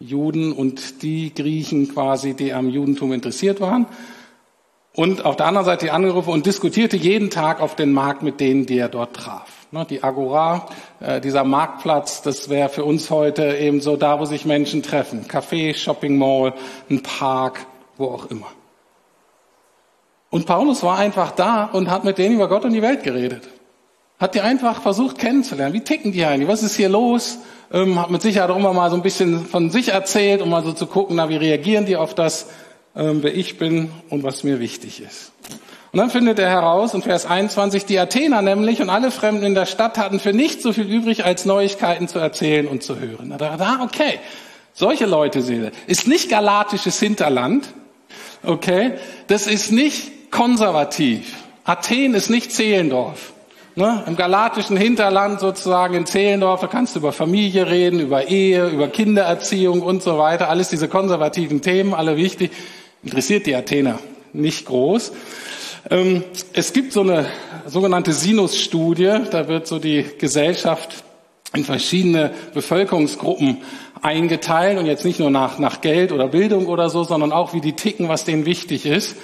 Juden 0.00 0.52
und 0.52 1.02
die 1.02 1.32
Griechen 1.34 1.92
quasi, 1.92 2.34
die 2.34 2.52
am 2.54 2.70
Judentum 2.70 3.12
interessiert 3.12 3.60
waren. 3.60 3.86
Und 4.94 5.24
auf 5.24 5.36
der 5.36 5.46
anderen 5.46 5.66
Seite 5.66 5.86
die 5.86 5.90
andere 5.92 6.14
Gruppe 6.14 6.30
und 6.30 6.46
diskutierte 6.46 6.96
jeden 6.96 7.30
Tag 7.30 7.60
auf 7.60 7.76
den 7.76 7.92
Markt 7.92 8.22
mit 8.22 8.40
denen, 8.40 8.66
die 8.66 8.78
er 8.78 8.88
dort 8.88 9.14
traf. 9.14 9.66
Ne, 9.72 9.86
die 9.88 10.02
Agora, 10.02 10.66
äh, 10.98 11.20
dieser 11.20 11.44
Marktplatz, 11.44 12.22
das 12.22 12.48
wäre 12.48 12.68
für 12.68 12.84
uns 12.84 13.08
heute 13.10 13.56
eben 13.56 13.80
so 13.80 13.96
da, 13.96 14.18
wo 14.18 14.24
sich 14.24 14.44
Menschen 14.44 14.82
treffen. 14.82 15.26
Café, 15.26 15.76
Shopping 15.76 16.18
Mall, 16.18 16.54
ein 16.90 17.02
Park, 17.02 17.66
wo 17.96 18.06
auch 18.06 18.30
immer. 18.30 18.48
Und 20.30 20.46
Paulus 20.46 20.82
war 20.82 20.98
einfach 20.98 21.30
da 21.32 21.64
und 21.66 21.88
hat 21.88 22.02
mit 22.02 22.18
denen 22.18 22.34
über 22.34 22.48
Gott 22.48 22.64
und 22.64 22.72
die 22.72 22.82
Welt 22.82 23.04
geredet. 23.04 23.48
Hat 24.18 24.34
die 24.34 24.40
einfach 24.40 24.82
versucht 24.82 25.18
kennenzulernen. 25.18 25.72
Wie 25.72 25.84
ticken 25.84 26.12
die 26.12 26.24
eigentlich? 26.24 26.48
Was 26.48 26.62
ist 26.62 26.74
hier 26.74 26.88
los? 26.88 27.38
Ähm, 27.72 28.00
hat 28.00 28.10
mit 28.10 28.20
Sicherheit 28.20 28.50
auch 28.50 28.56
immer 28.56 28.72
mal 28.72 28.90
so 28.90 28.96
ein 28.96 29.02
bisschen 29.02 29.46
von 29.46 29.70
sich 29.70 29.90
erzählt, 29.90 30.42
um 30.42 30.50
mal 30.50 30.64
so 30.64 30.72
zu 30.72 30.86
gucken, 30.86 31.16
na, 31.16 31.28
wie 31.28 31.36
reagieren 31.36 31.86
die 31.86 31.96
auf 31.96 32.14
das, 32.14 32.48
ähm, 32.96 33.22
wer 33.22 33.34
ich 33.34 33.58
bin 33.58 33.90
und 34.08 34.24
was 34.24 34.42
mir 34.42 34.58
wichtig 34.58 35.00
ist. 35.00 35.32
Und 35.92 35.98
dann 35.98 36.10
findet 36.10 36.38
er 36.38 36.48
heraus, 36.48 36.94
in 36.94 37.02
Vers 37.02 37.26
21, 37.26 37.84
die 37.84 37.98
Athener 37.98 38.42
nämlich 38.42 38.80
und 38.80 38.90
alle 38.90 39.10
Fremden 39.10 39.44
in 39.44 39.54
der 39.54 39.66
Stadt 39.66 39.98
hatten 39.98 40.20
für 40.20 40.32
nicht 40.32 40.62
so 40.62 40.72
viel 40.72 40.84
übrig, 40.84 41.24
als 41.24 41.44
Neuigkeiten 41.44 42.06
zu 42.06 42.18
erzählen 42.18 42.68
und 42.68 42.82
zu 42.82 42.98
hören. 43.00 43.34
Da 43.38 43.80
okay, 43.82 44.20
solche 44.72 45.06
Leute 45.06 45.42
sehe 45.42 45.72
Ist 45.88 46.06
nicht 46.06 46.28
galatisches 46.28 46.98
Hinterland, 47.00 47.68
okay? 48.44 48.94
Das 49.26 49.48
ist 49.48 49.72
nicht 49.72 50.30
konservativ. 50.30 51.34
Athen 51.64 52.14
ist 52.14 52.30
nicht 52.30 52.52
Zehlendorf. 52.52 53.32
Ne? 53.76 54.02
Im 54.06 54.16
galatischen 54.16 54.76
Hinterland 54.76 55.40
sozusagen 55.40 55.94
in 55.94 56.06
Zehlendorf, 56.06 56.60
da 56.60 56.66
kannst 56.66 56.96
du 56.96 57.00
über 57.00 57.12
Familie 57.12 57.68
reden, 57.68 58.00
über 58.00 58.28
Ehe, 58.28 58.68
über 58.68 58.88
Kindererziehung 58.88 59.80
und 59.82 60.02
so 60.02 60.18
weiter. 60.18 60.48
Alles 60.48 60.70
diese 60.70 60.88
konservativen 60.88 61.62
Themen, 61.62 61.94
alle 61.94 62.16
wichtig. 62.16 62.50
Interessiert 63.02 63.46
die 63.46 63.54
Athener 63.54 63.98
nicht 64.32 64.66
groß. 64.66 65.12
Ähm, 65.88 66.24
es 66.52 66.72
gibt 66.72 66.92
so 66.92 67.00
eine 67.00 67.26
sogenannte 67.66 68.12
Sinus-Studie, 68.12 69.20
da 69.30 69.48
wird 69.48 69.66
so 69.66 69.78
die 69.78 70.04
Gesellschaft 70.18 71.04
in 71.54 71.64
verschiedene 71.64 72.32
Bevölkerungsgruppen 72.54 73.58
eingeteilt 74.02 74.78
und 74.78 74.86
jetzt 74.86 75.04
nicht 75.04 75.20
nur 75.20 75.30
nach, 75.30 75.58
nach 75.58 75.80
Geld 75.80 76.12
oder 76.12 76.28
Bildung 76.28 76.66
oder 76.66 76.90
so, 76.90 77.04
sondern 77.04 77.32
auch 77.32 77.54
wie 77.54 77.60
die 77.60 77.72
ticken, 77.72 78.08
was 78.08 78.24
denen 78.24 78.46
wichtig 78.46 78.86
ist. 78.86 79.16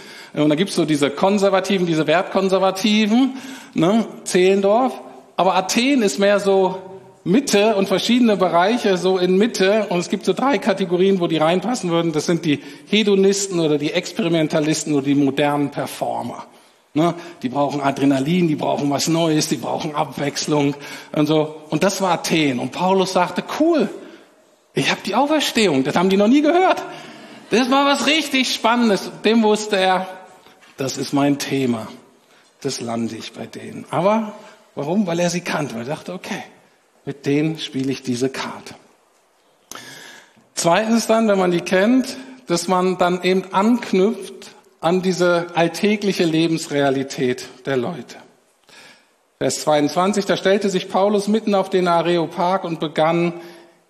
Und 0.42 0.50
da 0.50 0.54
gibt's 0.54 0.74
so 0.74 0.84
diese 0.84 1.10
Konservativen, 1.10 1.86
diese 1.86 2.06
Wertkonservativen, 2.06 3.34
ne, 3.74 4.06
Zehlendorf. 4.24 5.00
Aber 5.36 5.54
Athen 5.54 6.02
ist 6.02 6.18
mehr 6.18 6.40
so 6.40 6.78
Mitte 7.24 7.74
und 7.74 7.88
verschiedene 7.88 8.36
Bereiche 8.36 8.98
so 8.98 9.18
in 9.18 9.36
Mitte. 9.36 9.86
Und 9.88 9.98
es 9.98 10.08
gibt 10.08 10.24
so 10.24 10.32
drei 10.32 10.58
Kategorien, 10.58 11.20
wo 11.20 11.26
die 11.26 11.38
reinpassen 11.38 11.90
würden. 11.90 12.12
Das 12.12 12.26
sind 12.26 12.44
die 12.44 12.62
Hedonisten 12.88 13.58
oder 13.60 13.78
die 13.78 13.92
Experimentalisten 13.92 14.94
oder 14.94 15.06
die 15.06 15.14
modernen 15.14 15.70
Performer. 15.70 16.46
Ne? 16.94 17.14
Die 17.42 17.48
brauchen 17.48 17.80
Adrenalin, 17.80 18.48
die 18.48 18.56
brauchen 18.56 18.88
was 18.90 19.08
Neues, 19.08 19.48
die 19.48 19.56
brauchen 19.56 19.94
Abwechslung 19.94 20.74
und 21.12 21.26
so. 21.26 21.56
Und 21.68 21.82
das 21.82 22.00
war 22.00 22.12
Athen. 22.12 22.58
Und 22.58 22.72
Paulus 22.72 23.12
sagte, 23.12 23.42
cool, 23.60 23.88
ich 24.72 24.90
habe 24.90 25.00
die 25.04 25.14
Auferstehung, 25.14 25.84
das 25.84 25.96
haben 25.96 26.08
die 26.10 26.16
noch 26.16 26.28
nie 26.28 26.42
gehört. 26.42 26.82
Das 27.50 27.70
war 27.70 27.86
was 27.86 28.06
richtig 28.06 28.52
Spannendes. 28.52 29.10
Dem 29.24 29.42
wusste 29.42 29.76
er, 29.76 30.06
das 30.76 30.96
ist 30.96 31.12
mein 31.12 31.38
Thema. 31.38 31.88
Das 32.60 32.80
lande 32.80 33.16
ich 33.16 33.32
bei 33.32 33.46
denen. 33.46 33.86
Aber 33.90 34.34
warum? 34.74 35.06
Weil 35.06 35.20
er 35.20 35.30
sie 35.30 35.40
kannte. 35.40 35.74
Weil 35.74 35.82
er 35.82 35.94
dachte, 35.94 36.12
okay, 36.12 36.42
mit 37.04 37.26
denen 37.26 37.58
spiele 37.58 37.92
ich 37.92 38.02
diese 38.02 38.28
Karte. 38.28 38.74
Zweitens 40.54 41.06
dann, 41.06 41.28
wenn 41.28 41.38
man 41.38 41.50
die 41.50 41.60
kennt, 41.60 42.16
dass 42.46 42.66
man 42.68 42.98
dann 42.98 43.22
eben 43.22 43.44
anknüpft 43.52 44.54
an 44.80 45.02
diese 45.02 45.46
alltägliche 45.54 46.24
Lebensrealität 46.24 47.46
der 47.66 47.76
Leute. 47.76 48.16
Vers 49.38 49.60
22, 49.62 50.24
da 50.24 50.36
stellte 50.36 50.70
sich 50.70 50.88
Paulus 50.88 51.28
mitten 51.28 51.54
auf 51.54 51.68
den 51.68 51.88
Areopag 51.88 52.64
und 52.64 52.80
begann, 52.80 53.34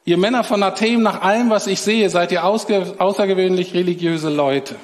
ihr 0.05 0.17
Männer 0.17 0.43
von 0.43 0.63
Athen, 0.63 1.03
nach 1.03 1.23
allem, 1.23 1.51
was 1.51 1.69
ich 1.69 1.81
sehe, 1.81 2.11
seid 2.11 2.33
ihr 2.33 2.45
außergewöhnlich 2.45 3.75
religiöse 3.75 4.29
Leute. 4.29 4.75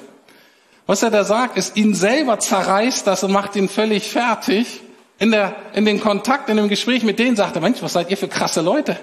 Was 0.85 1.01
er 1.01 1.11
da 1.11 1.23
sagt, 1.23 1.57
ist, 1.57 1.77
ihn 1.77 1.95
selber 1.95 2.39
zerreißt 2.39 3.07
das 3.07 3.23
und 3.23 3.31
macht 3.31 3.55
ihn 3.55 3.69
völlig 3.69 4.09
fertig. 4.09 4.81
In, 5.19 5.31
der, 5.31 5.55
in 5.73 5.85
den 5.85 6.01
Kontakt, 6.01 6.49
in 6.49 6.57
dem 6.57 6.67
Gespräch 6.67 7.03
mit 7.03 7.19
denen 7.19 7.35
sagt 7.35 7.55
er, 7.55 7.61
Mensch, 7.61 7.81
was 7.81 7.93
seid 7.93 8.09
ihr 8.09 8.17
für 8.17 8.27
krasse 8.27 8.61
Leute? 8.61 8.99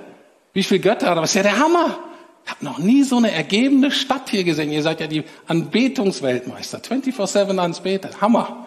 Wie 0.52 0.62
viel 0.62 0.80
Götter? 0.80 1.08
Aber 1.08 1.22
ist 1.22 1.34
ja 1.34 1.42
der 1.42 1.58
Hammer. 1.58 1.98
Ich 2.44 2.50
habe 2.50 2.64
noch 2.64 2.78
nie 2.78 3.04
so 3.04 3.16
eine 3.16 3.30
ergebene 3.30 3.90
Stadt 3.90 4.28
hier 4.28 4.44
gesehen. 4.44 4.70
Ihr 4.70 4.82
seid 4.82 5.00
ja 5.00 5.06
die 5.06 5.24
Anbetungsweltmeister. 5.46 6.78
24-7 6.78 7.56
Ansbeter. 7.58 8.10
Hammer. 8.20 8.66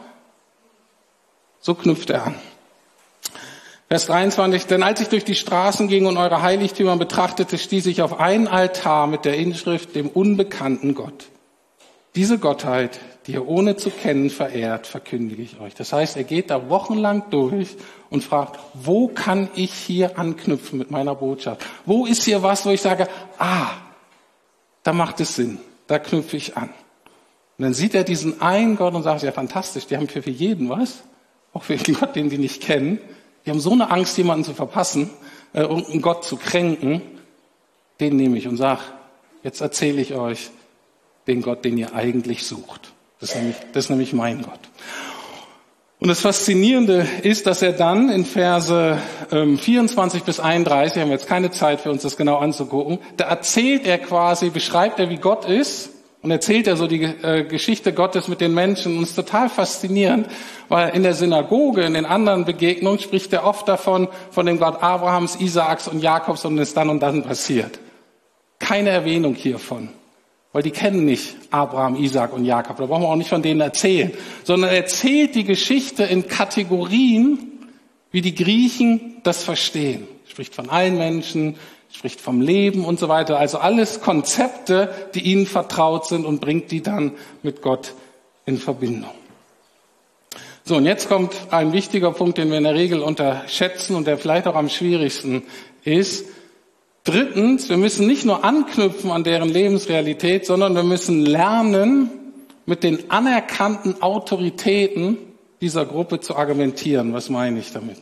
So 1.60 1.76
knüpft 1.76 2.10
er 2.10 2.28
an. 2.28 2.36
Vers 3.90 4.08
23, 4.08 4.66
denn 4.66 4.82
als 4.82 5.02
ich 5.02 5.10
durch 5.10 5.24
die 5.24 5.36
Straßen 5.36 5.88
ging 5.88 6.08
und 6.08 6.18
eure 6.18 6.42
Heiligtümer 6.42 6.98
betrachtete, 6.98 7.60
stieß 7.60 7.86
ich 7.86 8.02
auf 8.02 8.20
einen 8.20 8.48
Altar 8.48 9.06
mit 9.06 9.24
der 9.24 9.38
Inschrift 9.38 9.96
dem 9.96 10.10
unbekannten 10.10 10.96
Gott. 10.96 11.26
Diese 12.16 12.38
Gottheit, 12.38 13.00
die 13.26 13.34
ihr 13.34 13.48
ohne 13.48 13.76
zu 13.76 13.90
kennen 13.90 14.30
verehrt, 14.30 14.86
verkündige 14.86 15.42
ich 15.42 15.60
euch. 15.60 15.74
Das 15.74 15.94
heißt, 15.94 16.16
er 16.16 16.24
geht 16.24 16.52
da 16.52 16.70
wochenlang 16.70 17.30
durch 17.32 17.70
und 18.12 18.24
fragt, 18.24 18.60
wo 18.74 19.08
kann 19.08 19.50
ich 19.56 19.74
hier 19.74 20.20
anknüpfen 20.20 20.78
mit 20.78 20.92
meiner 20.92 21.16
Botschaft? 21.16 21.66
Wo 21.86 22.06
ist 22.06 22.24
hier 22.24 22.44
was, 22.44 22.66
wo 22.66 22.70
ich 22.70 22.82
sage, 22.82 23.08
ah, 23.40 23.72
da 24.84 24.94
macht 24.94 25.22
es 25.22 25.36
Sinn, 25.36 25.60
da 25.88 25.98
knüpfe 25.98 26.38
ich 26.38 26.56
an. 26.56 26.70
Und 27.58 27.64
dann 27.64 27.74
sieht 27.74 27.96
er 27.96 28.04
diesen 28.04 28.42
einen 28.42 28.76
Gott 28.76 28.94
und 28.94 29.04
sagt, 29.04 29.24
ja 29.24 29.32
fantastisch, 29.32 29.88
die 29.88 29.98
haben 29.98 30.08
für 30.08 30.28
jeden 30.30 30.70
was, 30.70 31.04
auch 31.54 31.64
für 31.64 31.78
den 31.78 31.96
Gott, 31.96 32.16
den 32.16 32.30
die 32.30 32.38
nicht 32.38 32.62
kennen. 32.62 33.00
Die 33.46 33.50
haben 33.50 33.60
so 33.60 33.72
eine 33.72 33.90
Angst, 33.90 34.18
jemanden 34.18 34.44
zu 34.44 34.54
verpassen 34.54 35.10
äh, 35.54 35.64
und 35.64 35.90
einen 35.90 36.02
Gott 36.02 36.26
zu 36.26 36.38
kränken. 36.38 37.02
Den 38.00 38.18
nehme 38.18 38.38
ich 38.38 38.48
und 38.48 38.58
sage, 38.58 38.82
jetzt 39.44 39.62
erzähle 39.62 40.02
ich 40.02 40.14
euch, 40.14 40.52
den 41.28 41.42
Gott, 41.42 41.64
den 41.66 41.78
ihr 41.78 41.94
eigentlich 41.94 42.46
sucht. 42.46 42.94
Das 43.20 43.30
ist 43.30 43.36
nämlich, 43.36 43.56
das 43.72 43.86
ist 43.86 43.90
nämlich 43.90 44.14
mein 44.14 44.42
Gott. 44.42 44.60
Und 46.04 46.10
das 46.10 46.20
Faszinierende 46.20 47.08
ist, 47.22 47.48
dass 47.48 47.62
er 47.62 47.72
dann 47.72 48.10
in 48.10 48.26
Verse 48.26 48.98
ähm, 49.32 49.58
24 49.58 50.24
bis 50.24 50.42
31, 50.42 51.02
haben 51.02 51.08
wir 51.08 51.16
jetzt 51.16 51.30
keine 51.30 51.50
Zeit 51.52 51.80
für 51.80 51.92
uns 51.92 52.02
das 52.02 52.18
genau 52.18 52.40
anzugucken, 52.40 53.00
da 53.16 53.24
erzählt 53.30 53.88
er 53.88 54.00
quasi, 54.00 54.50
beschreibt 54.50 55.00
er, 55.00 55.10
wie 55.10 55.16
Gott 55.16 55.46
ist 55.46 55.92
und 56.22 56.30
erzählt 56.30 56.68
er 56.68 56.76
so 56.76 56.88
die 56.88 57.04
äh, 57.04 57.46
Geschichte 57.46 57.94
Gottes 57.94 58.28
mit 58.28 58.42
den 58.42 58.54
Menschen. 58.54 58.98
Und 58.98 59.04
es 59.04 59.12
ist 59.12 59.16
total 59.16 59.48
faszinierend, 59.48 60.28
weil 60.68 60.90
in 60.94 61.04
der 61.04 61.14
Synagoge, 61.14 61.84
in 61.84 61.94
den 61.94 62.06
anderen 62.06 62.44
Begegnungen 62.44 63.00
spricht 63.00 63.32
er 63.32 63.46
oft 63.46 63.70
davon, 63.70 64.10
von 64.30 64.46
dem 64.46 64.60
Gott 64.60 64.84
Abrahams, 64.84 65.38
Isaaks 65.38 65.88
und 65.88 66.00
Jakobs 66.00 66.44
und 66.44 66.58
es 66.60 66.74
dann 66.74 66.90
und 66.90 67.00
dann 67.00 67.24
passiert. 67.24 67.80
Keine 68.60 68.90
Erwähnung 68.90 69.36
hiervon. 69.36 69.88
Weil 70.54 70.62
die 70.62 70.72
kennen 70.72 71.04
nicht 71.04 71.36
Abraham, 71.50 71.96
Isaac 71.96 72.32
und 72.32 72.46
Jakob. 72.46 72.78
Da 72.78 72.86
brauchen 72.86 73.02
wir 73.02 73.10
auch 73.10 73.16
nicht 73.16 73.30
von 73.30 73.42
denen 73.42 73.60
erzählen. 73.60 74.12
Sondern 74.44 74.70
er 74.70 74.78
erzählt 74.78 75.36
die 75.36 75.44
Geschichte 75.44 76.04
in 76.04 76.28
Kategorien, 76.28 77.40
wie 78.12 78.22
die 78.22 78.36
Griechen 78.36 79.18
das 79.24 79.44
verstehen. 79.44 80.08
Spricht 80.28 80.54
von 80.54 80.70
allen 80.70 80.98
Menschen, 80.98 81.56
spricht 81.92 82.22
vom 82.22 82.40
Leben 82.40 82.86
und 82.86 83.00
so 83.00 83.10
weiter. 83.10 83.40
Also 83.40 83.58
alles 83.58 84.02
Konzepte, 84.02 84.94
die 85.16 85.22
ihnen 85.22 85.48
vertraut 85.48 86.06
sind 86.06 86.24
und 86.26 86.40
bringt 86.40 86.70
die 86.72 86.82
dann 86.82 87.14
mit 87.42 87.64
Gott 87.64 87.94
in 88.46 88.58
Verbindung. 88.58 89.12
So, 90.66 90.78
und 90.78 90.86
jetzt 90.86 91.10
kommt 91.10 91.34
ein 91.50 91.74
wichtiger 91.74 92.12
Punkt, 92.12 92.38
den 92.38 92.50
wir 92.50 92.58
in 92.58 92.64
der 92.64 92.76
Regel 92.76 93.02
unterschätzen 93.02 93.96
und 93.96 94.08
der 94.08 94.18
vielleicht 94.18 94.48
auch 94.48 94.56
am 94.56 94.70
schwierigsten 94.70 95.44
ist. 95.84 96.26
Drittens, 97.04 97.68
wir 97.68 97.78
müssen 97.78 98.08
nicht 98.08 98.26
nur 98.26 98.46
anknüpfen 98.46 99.12
an 99.12 99.24
deren 99.24 99.50
Lebensrealität, 99.50 100.46
sondern 100.46 100.76
wir 100.76 100.84
müssen 100.84 101.26
lernen, 101.26 102.10
mit 102.66 102.84
den 102.84 103.12
anerkannten 103.12 104.02
Autoritäten 104.02 105.18
dieser 105.60 105.86
Gruppe 105.86 106.22
zu 106.22 106.36
argumentieren. 106.36 107.14
Was 107.14 107.30
meine 107.30 107.60
ich 107.60 107.74
damit? 107.74 107.98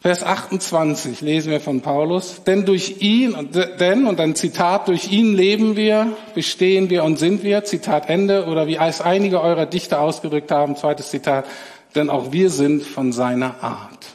Vers 0.00 0.22
28 0.22 1.20
lesen 1.22 1.50
wir 1.50 1.60
von 1.60 1.80
Paulus. 1.80 2.42
Denn 2.44 2.66
durch 2.66 3.00
ihn, 3.00 3.50
denn, 3.78 4.06
und 4.06 4.20
ein 4.20 4.34
Zitat, 4.34 4.88
durch 4.88 5.10
ihn 5.10 5.34
leben 5.34 5.76
wir, 5.76 6.14
bestehen 6.34 6.90
wir 6.90 7.04
und 7.04 7.18
sind 7.18 7.42
wir, 7.42 7.64
Zitat 7.64 8.10
Ende, 8.10 8.46
oder 8.46 8.66
wie 8.66 8.76
es 8.76 9.00
einige 9.00 9.40
eurer 9.40 9.64
Dichter 9.64 10.00
ausgedrückt 10.00 10.50
haben, 10.50 10.76
zweites 10.76 11.10
Zitat, 11.10 11.46
denn 11.94 12.10
auch 12.10 12.32
wir 12.32 12.50
sind 12.50 12.82
von 12.82 13.12
seiner 13.12 13.62
Art. 13.62 14.13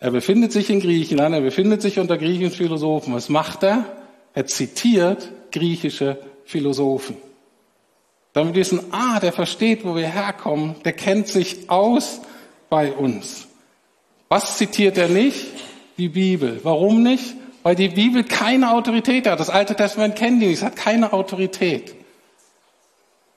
Er 0.00 0.10
befindet 0.10 0.52
sich 0.52 0.70
in 0.70 0.80
Griechenland, 0.80 1.34
er 1.34 1.40
befindet 1.40 1.82
sich 1.82 1.98
unter 1.98 2.18
griechischen 2.18 2.52
Philosophen. 2.52 3.14
Was 3.14 3.28
macht 3.28 3.64
er? 3.64 3.84
Er 4.32 4.46
zitiert 4.46 5.30
griechische 5.50 6.18
Philosophen. 6.44 7.16
Damit 8.32 8.54
wir 8.54 8.60
wissen, 8.60 8.80
ah, 8.92 9.18
der 9.18 9.32
versteht, 9.32 9.84
wo 9.84 9.96
wir 9.96 10.06
herkommen, 10.06 10.76
der 10.84 10.92
kennt 10.92 11.26
sich 11.26 11.68
aus 11.68 12.20
bei 12.70 12.92
uns. 12.92 13.48
Was 14.28 14.58
zitiert 14.58 14.98
er 14.98 15.08
nicht? 15.08 15.46
Die 15.96 16.08
Bibel. 16.08 16.60
Warum 16.62 17.02
nicht? 17.02 17.34
Weil 17.64 17.74
die 17.74 17.88
Bibel 17.88 18.22
keine 18.22 18.70
Autorität 18.72 19.26
hat. 19.26 19.40
Das 19.40 19.50
Alte 19.50 19.74
Testament 19.74 20.14
kennt 20.14 20.40
die 20.40 20.46
nicht, 20.46 20.58
es 20.58 20.64
hat 20.64 20.76
keine 20.76 21.12
Autorität. 21.12 21.94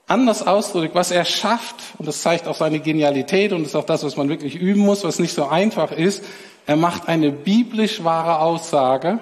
Anders 0.07 0.45
ausgedrückt, 0.45 0.93
was 0.93 1.09
er 1.09 1.23
schafft, 1.23 1.75
und 1.97 2.05
das 2.05 2.21
zeigt 2.21 2.45
auch 2.45 2.57
seine 2.57 2.81
Genialität 2.81 3.53
und 3.53 3.65
ist 3.65 3.75
auch 3.75 3.85
das, 3.85 4.03
was 4.03 4.17
man 4.17 4.27
wirklich 4.27 4.55
üben 4.55 4.81
muss, 4.81 5.03
was 5.05 5.19
nicht 5.19 5.33
so 5.33 5.45
einfach 5.47 5.91
ist, 5.93 6.23
er 6.71 6.77
macht 6.77 7.09
eine 7.09 7.33
biblisch 7.33 8.05
wahre 8.05 8.39
Aussage 8.39 9.19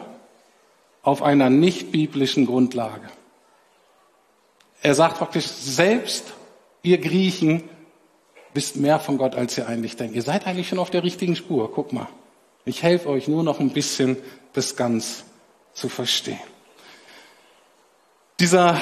auf 1.02 1.24
einer 1.24 1.50
nicht 1.50 1.92
biblischen 1.92 2.46
Grundlage. 2.46 3.10
Er 4.84 4.94
sagt 4.94 5.18
praktisch, 5.18 5.48
selbst 5.48 6.36
ihr 6.84 7.00
Griechen 7.00 7.64
wisst 8.54 8.76
mehr 8.76 9.00
von 9.00 9.18
Gott, 9.18 9.34
als 9.34 9.58
ihr 9.58 9.68
eigentlich 9.68 9.96
denkt. 9.96 10.16
Ihr 10.16 10.22
seid 10.22 10.46
eigentlich 10.46 10.70
schon 10.70 10.78
auf 10.78 10.92
der 10.92 11.02
richtigen 11.02 11.36
Spur. 11.36 11.74
Guck 11.74 11.92
mal. 11.92 12.08
Ich 12.66 12.84
helfe 12.84 13.10
euch 13.10 13.28
nur 13.28 13.42
noch 13.42 13.60
ein 13.60 13.72
bisschen, 13.72 14.18
das 14.54 14.76
ganz 14.76 15.24
zu 15.74 15.90
verstehen. 15.90 16.38
Dieser 18.40 18.80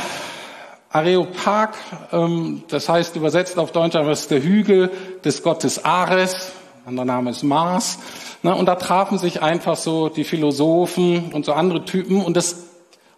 Areopag, 0.90 1.70
ähm, 2.12 2.64
das 2.68 2.90
heißt 2.90 3.16
übersetzt 3.16 3.58
auf 3.60 3.72
Deutsch, 3.72 3.96
was 3.96 4.28
der 4.28 4.44
Hügel 4.44 4.92
des 5.24 5.42
Gottes 5.42 5.86
Ares, 5.86 6.52
anderer 6.86 7.06
Name 7.06 7.30
ist 7.30 7.44
Mars. 7.44 7.98
Ne, 8.44 8.56
und 8.56 8.68
da 8.68 8.76
trafen 8.76 9.18
sich 9.18 9.42
einfach 9.42 9.76
so 9.76 10.10
die 10.10 10.24
Philosophen 10.24 11.32
und 11.34 11.46
so 11.46 11.54
andere 11.54 11.86
Typen 11.86 12.24
und 12.24 12.38
das 12.38 12.68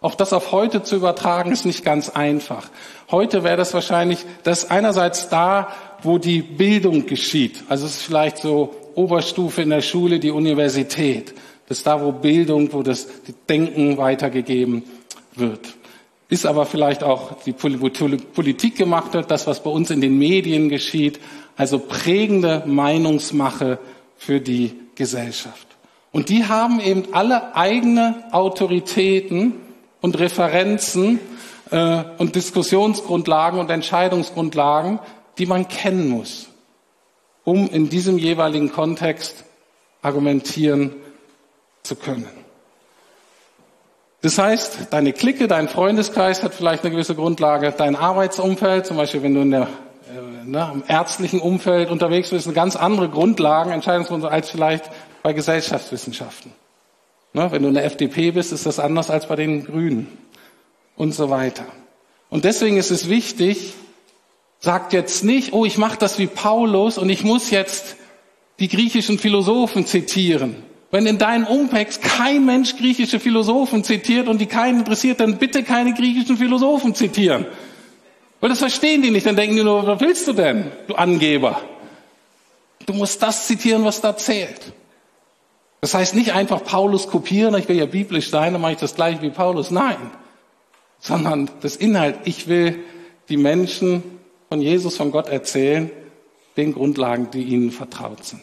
auch 0.02 0.14
das 0.14 0.32
auf 0.32 0.52
heute 0.52 0.82
zu 0.82 0.96
übertragen, 0.96 1.52
ist 1.52 1.66
nicht 1.66 1.84
ganz 1.84 2.08
einfach. 2.08 2.70
Heute 3.10 3.44
wäre 3.44 3.58
das 3.58 3.74
wahrscheinlich, 3.74 4.24
das 4.44 4.70
einerseits 4.70 5.28
da, 5.28 5.68
wo 6.02 6.16
die 6.16 6.40
Bildung 6.40 7.04
geschieht. 7.04 7.64
Also 7.68 7.84
es 7.84 7.96
ist 7.96 8.02
vielleicht 8.02 8.38
so 8.38 8.74
Oberstufe 8.94 9.60
in 9.60 9.68
der 9.68 9.82
Schule, 9.82 10.18
die 10.18 10.30
Universität. 10.30 11.34
Das 11.68 11.78
ist 11.78 11.86
da, 11.86 12.02
wo 12.02 12.12
Bildung, 12.12 12.72
wo 12.72 12.82
das 12.82 13.08
Denken 13.48 13.98
weitergegeben 13.98 14.84
wird. 15.36 15.60
Ist 16.30 16.46
aber 16.46 16.64
vielleicht 16.64 17.02
auch 17.02 17.42
die 17.44 17.52
Politik 17.52 18.76
gemacht 18.76 19.12
wird, 19.12 19.30
das, 19.30 19.46
was 19.46 19.62
bei 19.62 19.70
uns 19.70 19.90
in 19.90 20.00
den 20.00 20.18
Medien 20.18 20.70
geschieht. 20.70 21.20
Also 21.56 21.78
prägende 21.78 22.62
Meinungsmache 22.66 23.78
für 24.16 24.40
die 24.40 24.79
Gesellschaft. 25.00 25.66
Und 26.12 26.28
die 26.28 26.44
haben 26.44 26.78
eben 26.78 27.14
alle 27.14 27.56
eigene 27.56 28.22
Autoritäten, 28.32 29.54
und 30.00 30.18
Referenzen 30.18 31.20
äh, 31.70 32.04
und 32.18 32.34
Diskussionsgrundlagen 32.34 33.60
und 33.60 33.70
Entscheidungsgrundlagen, 33.70 34.98
die 35.38 35.46
man 35.46 35.68
kennen 35.68 36.08
muss, 36.08 36.48
um 37.44 37.68
in 37.68 37.88
diesem 37.88 38.18
jeweiligen 38.18 38.72
Kontext 38.72 39.44
argumentieren 40.02 40.94
zu 41.82 41.96
können. 41.96 42.28
Das 44.22 44.36
heißt, 44.38 44.88
deine 44.90 45.14
Clique, 45.14 45.48
dein 45.48 45.68
Freundeskreis 45.68 46.42
hat 46.42 46.54
vielleicht 46.54 46.84
eine 46.84 46.92
gewisse 46.92 47.14
Grundlage, 47.14 47.72
dein 47.72 47.96
Arbeitsumfeld, 47.96 48.84
zum 48.84 48.98
Beispiel 48.98 49.22
wenn 49.22 49.34
du 49.34 49.40
in 49.40 49.50
der, 49.50 49.68
ne, 50.44 50.70
im 50.72 50.84
ärztlichen 50.86 51.40
Umfeld 51.40 51.90
unterwegs 51.90 52.30
bist, 52.30 52.46
eine 52.46 52.54
ganz 52.54 52.76
andere 52.76 53.08
Grundlagen, 53.08 53.70
Entscheidungsgrundlagen 53.70 54.34
als 54.34 54.50
vielleicht 54.50 54.90
bei 55.22 55.32
Gesellschaftswissenschaften. 55.32 56.52
Ne, 57.32 57.50
wenn 57.52 57.62
du 57.62 57.68
in 57.68 57.74
der 57.74 57.84
FDP 57.84 58.32
bist, 58.32 58.52
ist 58.52 58.66
das 58.66 58.78
anders 58.78 59.10
als 59.10 59.26
bei 59.28 59.36
den 59.36 59.64
Grünen 59.64 60.08
und 60.96 61.14
so 61.14 61.30
weiter. 61.30 61.64
Und 62.28 62.44
deswegen 62.44 62.76
ist 62.76 62.90
es 62.90 63.08
wichtig, 63.08 63.74
sagt 64.58 64.92
jetzt 64.92 65.24
nicht, 65.24 65.52
oh, 65.52 65.64
ich 65.64 65.78
mache 65.78 65.98
das 65.98 66.18
wie 66.18 66.26
Paulus 66.26 66.98
und 66.98 67.08
ich 67.08 67.24
muss 67.24 67.50
jetzt 67.50 67.96
die 68.58 68.68
griechischen 68.68 69.18
Philosophen 69.18 69.86
zitieren. 69.86 70.56
Wenn 70.90 71.06
in 71.06 71.18
deinem 71.18 71.46
Umpex 71.46 72.00
kein 72.00 72.44
Mensch 72.44 72.76
griechische 72.76 73.20
Philosophen 73.20 73.84
zitiert 73.84 74.28
und 74.28 74.40
die 74.40 74.46
keinen 74.46 74.80
interessiert, 74.80 75.20
dann 75.20 75.38
bitte 75.38 75.62
keine 75.62 75.94
griechischen 75.94 76.36
Philosophen 76.36 76.94
zitieren. 76.94 77.46
Weil 78.40 78.50
das 78.50 78.58
verstehen 78.58 79.02
die 79.02 79.10
nicht, 79.10 79.26
dann 79.26 79.36
denken 79.36 79.56
die 79.56 79.62
nur, 79.62 79.86
was 79.86 80.00
willst 80.00 80.26
du 80.26 80.32
denn, 80.32 80.72
du 80.86 80.94
Angeber? 80.94 81.60
Du 82.86 82.94
musst 82.94 83.22
das 83.22 83.46
zitieren, 83.46 83.84
was 83.84 84.00
da 84.00 84.16
zählt. 84.16 84.72
Das 85.82 85.94
heißt 85.94 86.14
nicht 86.14 86.32
einfach 86.32 86.64
Paulus 86.64 87.08
kopieren, 87.08 87.54
ich 87.56 87.68
will 87.68 87.76
ja 87.76 87.86
biblisch 87.86 88.30
sein, 88.30 88.52
dann 88.52 88.62
mache 88.62 88.72
ich 88.72 88.78
das 88.78 88.94
gleiche 88.94 89.22
wie 89.22 89.30
Paulus. 89.30 89.70
Nein, 89.70 90.10
sondern 90.98 91.50
das 91.60 91.76
Inhalt. 91.76 92.16
Ich 92.24 92.48
will 92.48 92.82
die 93.28 93.36
Menschen 93.36 94.02
von 94.48 94.60
Jesus, 94.60 94.96
von 94.96 95.10
Gott 95.10 95.28
erzählen, 95.28 95.90
den 96.56 96.74
Grundlagen, 96.74 97.30
die 97.30 97.44
ihnen 97.44 97.70
vertraut 97.70 98.24
sind. 98.24 98.42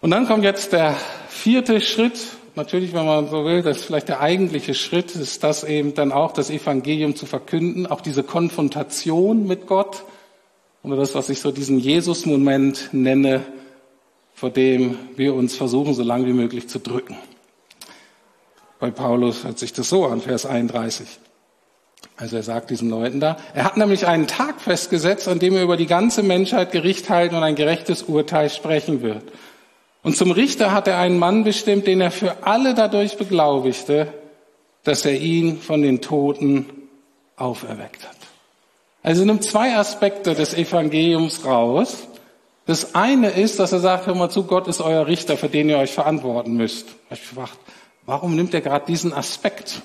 Und 0.00 0.10
dann 0.10 0.26
kommt 0.26 0.44
jetzt 0.44 0.72
der 0.72 0.94
vierte 1.28 1.80
Schritt. 1.80 2.18
Natürlich, 2.56 2.92
wenn 2.92 3.04
man 3.04 3.28
so 3.28 3.44
will, 3.44 3.62
das 3.62 3.78
ist 3.78 3.84
vielleicht 3.84 4.08
der 4.08 4.20
eigentliche 4.20 4.74
Schritt, 4.74 5.16
ist 5.16 5.42
das 5.42 5.64
eben 5.64 5.94
dann 5.94 6.12
auch 6.12 6.32
das 6.32 6.50
Evangelium 6.50 7.16
zu 7.16 7.26
verkünden, 7.26 7.86
auch 7.86 8.00
diese 8.00 8.22
Konfrontation 8.22 9.46
mit 9.46 9.66
Gott 9.66 10.04
oder 10.84 10.96
das, 10.96 11.16
was 11.16 11.30
ich 11.30 11.40
so 11.40 11.50
diesen 11.50 11.80
Jesus-Moment 11.80 12.90
nenne, 12.92 13.44
vor 14.34 14.50
dem 14.50 14.98
wir 15.16 15.34
uns 15.34 15.56
versuchen, 15.56 15.94
so 15.94 16.04
lange 16.04 16.26
wie 16.26 16.32
möglich 16.32 16.68
zu 16.68 16.78
drücken. 16.78 17.16
Bei 18.78 18.90
Paulus 18.90 19.44
hört 19.44 19.58
sich 19.58 19.72
das 19.72 19.88
so 19.88 20.06
an, 20.06 20.20
Vers 20.20 20.46
31. 20.46 21.08
Also 22.16 22.36
er 22.36 22.42
sagt 22.44 22.70
diesen 22.70 22.90
Leuten 22.90 23.18
da, 23.18 23.36
er 23.54 23.64
hat 23.64 23.76
nämlich 23.76 24.06
einen 24.06 24.28
Tag 24.28 24.60
festgesetzt, 24.60 25.26
an 25.26 25.40
dem 25.40 25.56
er 25.56 25.62
über 25.62 25.76
die 25.76 25.86
ganze 25.86 26.22
Menschheit 26.22 26.70
Gericht 26.70 27.10
halten 27.10 27.34
und 27.34 27.42
ein 27.42 27.56
gerechtes 27.56 28.04
Urteil 28.04 28.50
sprechen 28.50 29.02
wird. 29.02 29.22
Und 30.04 30.16
zum 30.16 30.30
Richter 30.30 30.70
hat 30.72 30.86
er 30.86 30.98
einen 30.98 31.18
Mann 31.18 31.44
bestimmt, 31.44 31.86
den 31.86 32.00
er 32.02 32.10
für 32.10 32.46
alle 32.46 32.74
dadurch 32.74 33.16
beglaubigte, 33.16 34.12
dass 34.84 35.06
er 35.06 35.18
ihn 35.18 35.58
von 35.58 35.80
den 35.80 36.02
Toten 36.02 36.66
auferweckt 37.36 38.06
hat. 38.06 38.16
Also 39.02 39.24
nimmt 39.24 39.44
zwei 39.44 39.76
Aspekte 39.76 40.34
des 40.34 40.52
Evangeliums 40.54 41.46
raus. 41.46 42.06
Das 42.66 42.94
eine 42.94 43.30
ist, 43.30 43.58
dass 43.58 43.72
er 43.72 43.80
sagt, 43.80 44.06
hör 44.06 44.14
mal 44.14 44.30
zu, 44.30 44.44
Gott 44.44 44.68
ist 44.68 44.82
euer 44.82 45.06
Richter, 45.06 45.38
für 45.38 45.48
den 45.48 45.70
ihr 45.70 45.78
euch 45.78 45.92
verantworten 45.92 46.54
müsst. 46.54 46.86
Ich 47.10 47.20
fragt, 47.20 47.58
warum 48.04 48.36
nimmt 48.36 48.52
er 48.52 48.60
gerade 48.60 48.86
diesen 48.86 49.14
Aspekt? 49.14 49.80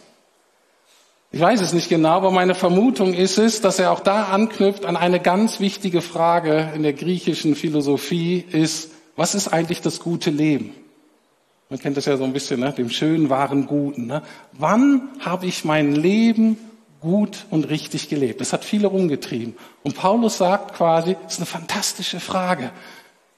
Ich 1.31 1.39
weiß 1.39 1.61
es 1.61 1.71
nicht 1.71 1.87
genau, 1.87 2.09
aber 2.09 2.31
meine 2.31 2.55
Vermutung 2.55 3.13
ist 3.13 3.37
es, 3.37 3.61
dass 3.61 3.79
er 3.79 3.91
auch 3.91 3.99
da 4.01 4.25
anknüpft 4.25 4.85
an 4.85 4.97
eine 4.97 5.21
ganz 5.21 5.61
wichtige 5.61 6.01
Frage 6.01 6.71
in 6.75 6.83
der 6.83 6.93
griechischen 6.93 7.55
Philosophie 7.55 8.43
ist, 8.51 8.91
was 9.19 9.35
ist 9.35 9.49
eigentlich 9.49 9.81
das 9.81 9.99
gute 9.99 10.29
Leben? 10.29 10.73
Man 11.69 11.77
kennt 11.77 11.97
das 11.97 12.05
ja 12.05 12.15
so 12.15 12.23
ein 12.23 12.31
bisschen, 12.31 12.61
ne? 12.61 12.71
dem 12.71 12.89
schönen, 12.89 13.29
wahren, 13.29 13.67
guten. 13.67 14.07
Ne? 14.07 14.23
Wann 14.53 15.09
habe 15.19 15.45
ich 15.45 15.65
mein 15.65 15.93
Leben 15.93 16.57
gut 17.01 17.45
und 17.49 17.69
richtig 17.69 18.07
gelebt? 18.07 18.39
Das 18.39 18.53
hat 18.53 18.63
viele 18.63 18.87
rumgetrieben. 18.87 19.57
Und 19.83 19.97
Paulus 19.97 20.37
sagt 20.37 20.73
quasi, 20.73 21.17
das 21.23 21.33
ist 21.33 21.39
eine 21.39 21.47
fantastische 21.47 22.21
Frage. 22.21 22.71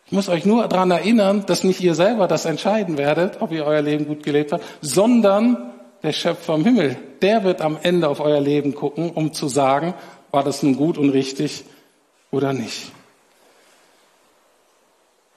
Ich 0.05 0.11
muss 0.11 0.29
euch 0.29 0.45
nur 0.45 0.67
daran 0.67 0.91
erinnern, 0.91 1.45
dass 1.47 1.63
nicht 1.63 1.81
ihr 1.81 1.95
selber 1.95 2.27
das 2.27 2.45
entscheiden 2.45 2.99
werdet, 2.99 3.41
ob 3.41 3.51
ihr 3.51 3.65
euer 3.65 3.81
Leben 3.81 4.05
gut 4.05 4.21
gelebt 4.21 4.51
habt, 4.51 4.63
sondern 4.81 5.71
der 6.03 6.13
Schöpfer 6.13 6.53
im 6.53 6.63
Himmel. 6.63 6.95
Der 7.23 7.43
wird 7.43 7.59
am 7.61 7.79
Ende 7.81 8.07
auf 8.07 8.19
euer 8.19 8.39
Leben 8.39 8.75
gucken, 8.75 9.09
um 9.09 9.33
zu 9.33 9.47
sagen, 9.47 9.95
war 10.29 10.43
das 10.43 10.61
nun 10.61 10.75
gut 10.75 10.99
und 10.99 11.09
richtig 11.09 11.63
oder 12.29 12.53
nicht. 12.53 12.91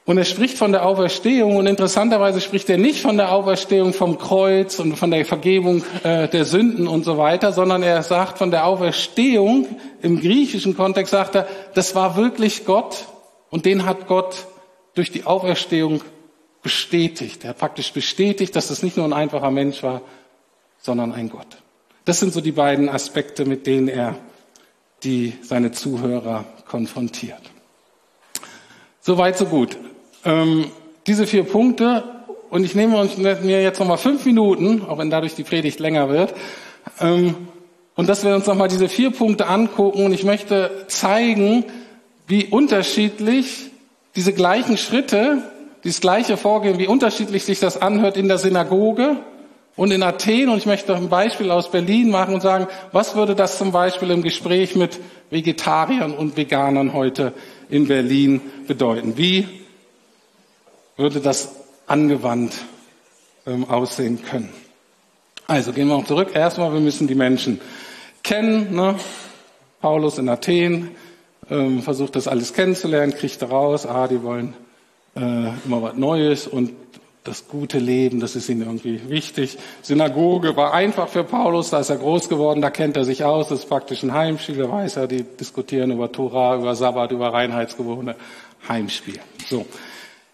Und 0.06 0.18
er 0.18 0.26
spricht 0.26 0.58
von 0.58 0.72
der 0.72 0.84
Auferstehung 0.84 1.56
und 1.56 1.66
interessanterweise 1.66 2.42
spricht 2.42 2.68
er 2.68 2.76
nicht 2.76 3.00
von 3.00 3.16
der 3.16 3.32
Auferstehung 3.32 3.94
vom 3.94 4.18
Kreuz 4.18 4.78
und 4.78 4.96
von 4.96 5.10
der 5.10 5.24
Vergebung 5.24 5.82
äh, 6.02 6.28
der 6.28 6.44
Sünden 6.44 6.86
und 6.86 7.04
so 7.04 7.16
weiter, 7.16 7.52
sondern 7.52 7.82
er 7.82 8.02
sagt 8.02 8.36
von 8.36 8.50
der 8.50 8.66
Auferstehung 8.66 9.66
im 10.02 10.20
griechischen 10.20 10.76
Kontext 10.76 11.10
sagt 11.12 11.36
er, 11.36 11.48
das 11.72 11.94
war 11.94 12.16
wirklich 12.16 12.66
Gott 12.66 13.06
und 13.48 13.64
den 13.64 13.86
hat 13.86 14.06
Gott 14.06 14.46
durch 14.94 15.10
die 15.10 15.24
Auferstehung 15.24 16.02
bestätigt. 16.62 17.42
Er 17.44 17.50
hat 17.50 17.58
praktisch 17.58 17.90
bestätigt, 17.90 18.54
dass 18.56 18.68
es 18.68 18.82
nicht 18.82 18.98
nur 18.98 19.06
ein 19.06 19.14
einfacher 19.14 19.50
Mensch 19.50 19.82
war, 19.82 20.02
sondern 20.82 21.12
ein 21.12 21.30
Gott. 21.30 21.46
Das 22.04 22.20
sind 22.20 22.34
so 22.34 22.42
die 22.42 22.52
beiden 22.52 22.90
Aspekte, 22.90 23.46
mit 23.46 23.66
denen 23.66 23.88
er 23.88 24.16
die 25.02 25.32
seine 25.40 25.72
Zuhörer 25.72 26.44
konfrontiert. 26.66 27.40
Soweit, 29.00 29.38
so 29.38 29.46
gut 29.46 29.78
ähm, 30.24 30.66
diese 31.06 31.26
vier 31.26 31.44
Punkte 31.44 32.04
und 32.50 32.64
ich 32.64 32.74
nehme 32.74 32.98
uns 32.98 33.16
mir 33.16 33.62
jetzt 33.62 33.80
nochmal 33.80 33.98
fünf 33.98 34.24
Minuten, 34.24 34.82
auch 34.88 34.98
wenn 34.98 35.10
dadurch 35.10 35.34
die 35.34 35.42
Predigt 35.42 35.80
länger 35.80 36.08
wird, 36.08 36.34
ähm, 37.00 37.34
und 37.96 38.08
dass 38.08 38.24
wir 38.24 38.34
uns 38.34 38.46
nochmal 38.46 38.68
diese 38.68 38.88
vier 38.88 39.10
Punkte 39.10 39.46
angucken 39.46 40.04
und 40.04 40.12
ich 40.12 40.24
möchte 40.24 40.84
zeigen, 40.88 41.64
wie 42.26 42.46
unterschiedlich 42.46 43.70
diese 44.16 44.32
gleichen 44.32 44.76
Schritte, 44.76 45.42
dieses 45.84 46.00
gleiche 46.00 46.36
Vorgehen, 46.36 46.78
wie 46.78 46.86
unterschiedlich 46.86 47.44
sich 47.44 47.60
das 47.60 47.80
anhört 47.80 48.16
in 48.16 48.26
der 48.26 48.38
Synagoge 48.38 49.16
und 49.76 49.92
in 49.92 50.02
Athen. 50.02 50.48
Und 50.48 50.58
ich 50.58 50.66
möchte 50.66 50.94
ein 50.94 51.08
Beispiel 51.08 51.50
aus 51.50 51.70
Berlin 51.70 52.10
machen 52.10 52.34
und 52.34 52.40
sagen, 52.40 52.66
was 52.92 53.14
würde 53.14 53.34
das 53.34 53.58
zum 53.58 53.70
Beispiel 53.70 54.10
im 54.10 54.22
Gespräch 54.22 54.74
mit 54.74 54.98
Vegetariern 55.30 56.14
und 56.14 56.36
Veganern 56.36 56.94
heute 56.94 57.32
in 57.68 57.86
Berlin 57.86 58.40
bedeuten? 58.66 59.16
Wie 59.16 59.46
würde 60.96 61.20
das 61.20 61.50
angewandt 61.86 62.54
ähm, 63.46 63.68
aussehen 63.68 64.22
können? 64.22 64.50
Also 65.46 65.72
gehen 65.72 65.88
wir 65.88 65.96
auch 65.96 66.06
zurück. 66.06 66.30
Erstmal, 66.34 66.72
wir 66.72 66.80
müssen 66.80 67.06
die 67.06 67.14
Menschen 67.14 67.60
kennen. 68.22 68.74
Ne? 68.74 68.96
Paulus 69.80 70.18
in 70.18 70.28
Athen 70.28 70.90
ähm, 71.50 71.82
versucht 71.82 72.16
das 72.16 72.26
alles 72.26 72.54
kennenzulernen, 72.54 73.14
kriegt 73.14 73.42
daraus, 73.42 73.86
ah, 73.86 74.08
die 74.08 74.22
wollen 74.22 74.54
äh, 75.14 75.20
immer 75.66 75.82
was 75.82 75.94
Neues 75.94 76.46
und 76.46 76.72
das 77.22 77.48
gute 77.48 77.78
Leben, 77.78 78.20
das 78.20 78.36
ist 78.36 78.50
ihnen 78.50 78.62
irgendwie 78.62 79.08
wichtig. 79.08 79.56
Synagoge 79.80 80.56
war 80.56 80.74
einfach 80.74 81.08
für 81.08 81.24
Paulus, 81.24 81.70
da 81.70 81.80
ist 81.80 81.88
er 81.88 81.96
groß 81.96 82.28
geworden, 82.28 82.60
da 82.60 82.70
kennt 82.70 82.96
er 82.98 83.04
sich 83.04 83.24
aus, 83.24 83.48
das 83.48 83.60
ist 83.60 83.68
praktisch 83.68 84.02
ein 84.02 84.12
Heimspiel, 84.12 84.56
da 84.56 84.70
weiß 84.70 84.96
er, 84.96 85.06
die 85.06 85.22
diskutieren 85.22 85.90
über 85.90 86.12
Torah, 86.12 86.56
über 86.56 86.74
Sabbat, 86.74 87.12
über 87.12 87.32
Reinheitsgewohne, 87.32 88.16
Heimspiel. 88.68 89.20
So. 89.48 89.64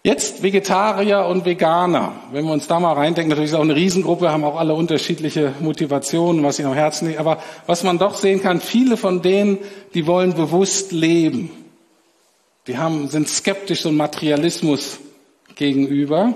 Jetzt 0.03 0.41
Vegetarier 0.41 1.27
und 1.27 1.45
Veganer. 1.45 2.13
Wenn 2.31 2.45
wir 2.45 2.53
uns 2.53 2.65
da 2.65 2.79
mal 2.79 2.93
reindenken, 2.93 3.29
natürlich 3.29 3.51
ist 3.51 3.55
auch 3.55 3.61
eine 3.61 3.75
Riesengruppe, 3.75 4.31
haben 4.31 4.43
auch 4.43 4.55
alle 4.55 4.73
unterschiedliche 4.73 5.53
Motivationen, 5.59 6.43
was 6.43 6.57
ihnen 6.57 6.69
am 6.69 6.73
Herzen 6.73 7.07
liegt. 7.07 7.19
Aber 7.19 7.37
was 7.67 7.83
man 7.83 7.99
doch 7.99 8.15
sehen 8.15 8.41
kann, 8.41 8.61
viele 8.61 8.97
von 8.97 9.21
denen, 9.21 9.59
die 9.93 10.07
wollen 10.07 10.33
bewusst 10.33 10.91
leben. 10.91 11.51
Die 12.65 12.79
haben, 12.79 13.09
sind 13.09 13.27
skeptisch 13.27 13.85
ein 13.85 13.95
Materialismus 13.95 14.99
gegenüber. 15.55 16.33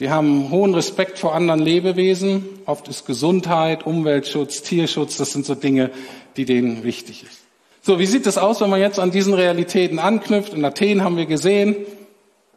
Die 0.00 0.10
haben 0.10 0.50
hohen 0.50 0.74
Respekt 0.74 1.20
vor 1.20 1.32
anderen 1.32 1.60
Lebewesen. 1.60 2.44
Oft 2.66 2.88
ist 2.88 3.06
Gesundheit, 3.06 3.86
Umweltschutz, 3.86 4.62
Tierschutz, 4.62 5.16
das 5.16 5.30
sind 5.30 5.46
so 5.46 5.54
Dinge, 5.54 5.92
die 6.36 6.44
denen 6.44 6.82
wichtig 6.82 7.22
ist. 7.22 7.38
So, 7.82 8.00
wie 8.00 8.06
sieht 8.06 8.26
es 8.26 8.36
aus, 8.36 8.60
wenn 8.60 8.70
man 8.70 8.80
jetzt 8.80 8.98
an 8.98 9.12
diesen 9.12 9.32
Realitäten 9.32 10.00
anknüpft? 10.00 10.54
In 10.54 10.64
Athen 10.64 11.04
haben 11.04 11.16
wir 11.16 11.26
gesehen, 11.26 11.76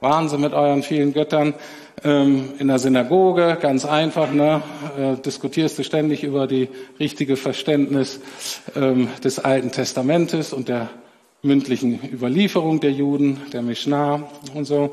Wahnsinn 0.01 0.41
mit 0.41 0.53
euren 0.53 0.83
vielen 0.83 1.13
Göttern. 1.13 1.53
Ähm, 2.03 2.53
in 2.59 2.67
der 2.69 2.79
Synagoge, 2.79 3.57
ganz 3.59 3.83
einfach, 3.83 4.31
ne, 4.31 4.61
äh, 4.97 5.21
diskutierst 5.21 5.77
du 5.77 5.83
ständig 5.83 6.23
über 6.23 6.47
die 6.47 6.69
richtige 6.99 7.35
Verständnis 7.35 8.21
ähm, 8.75 9.09
des 9.23 9.39
Alten 9.39 9.71
Testamentes 9.71 10.53
und 10.53 10.69
der 10.69 10.89
mündlichen 11.41 11.99
Überlieferung 12.09 12.79
der 12.79 12.91
Juden, 12.91 13.41
der 13.51 13.61
Mishnah 13.61 14.29
und 14.53 14.65
so. 14.65 14.91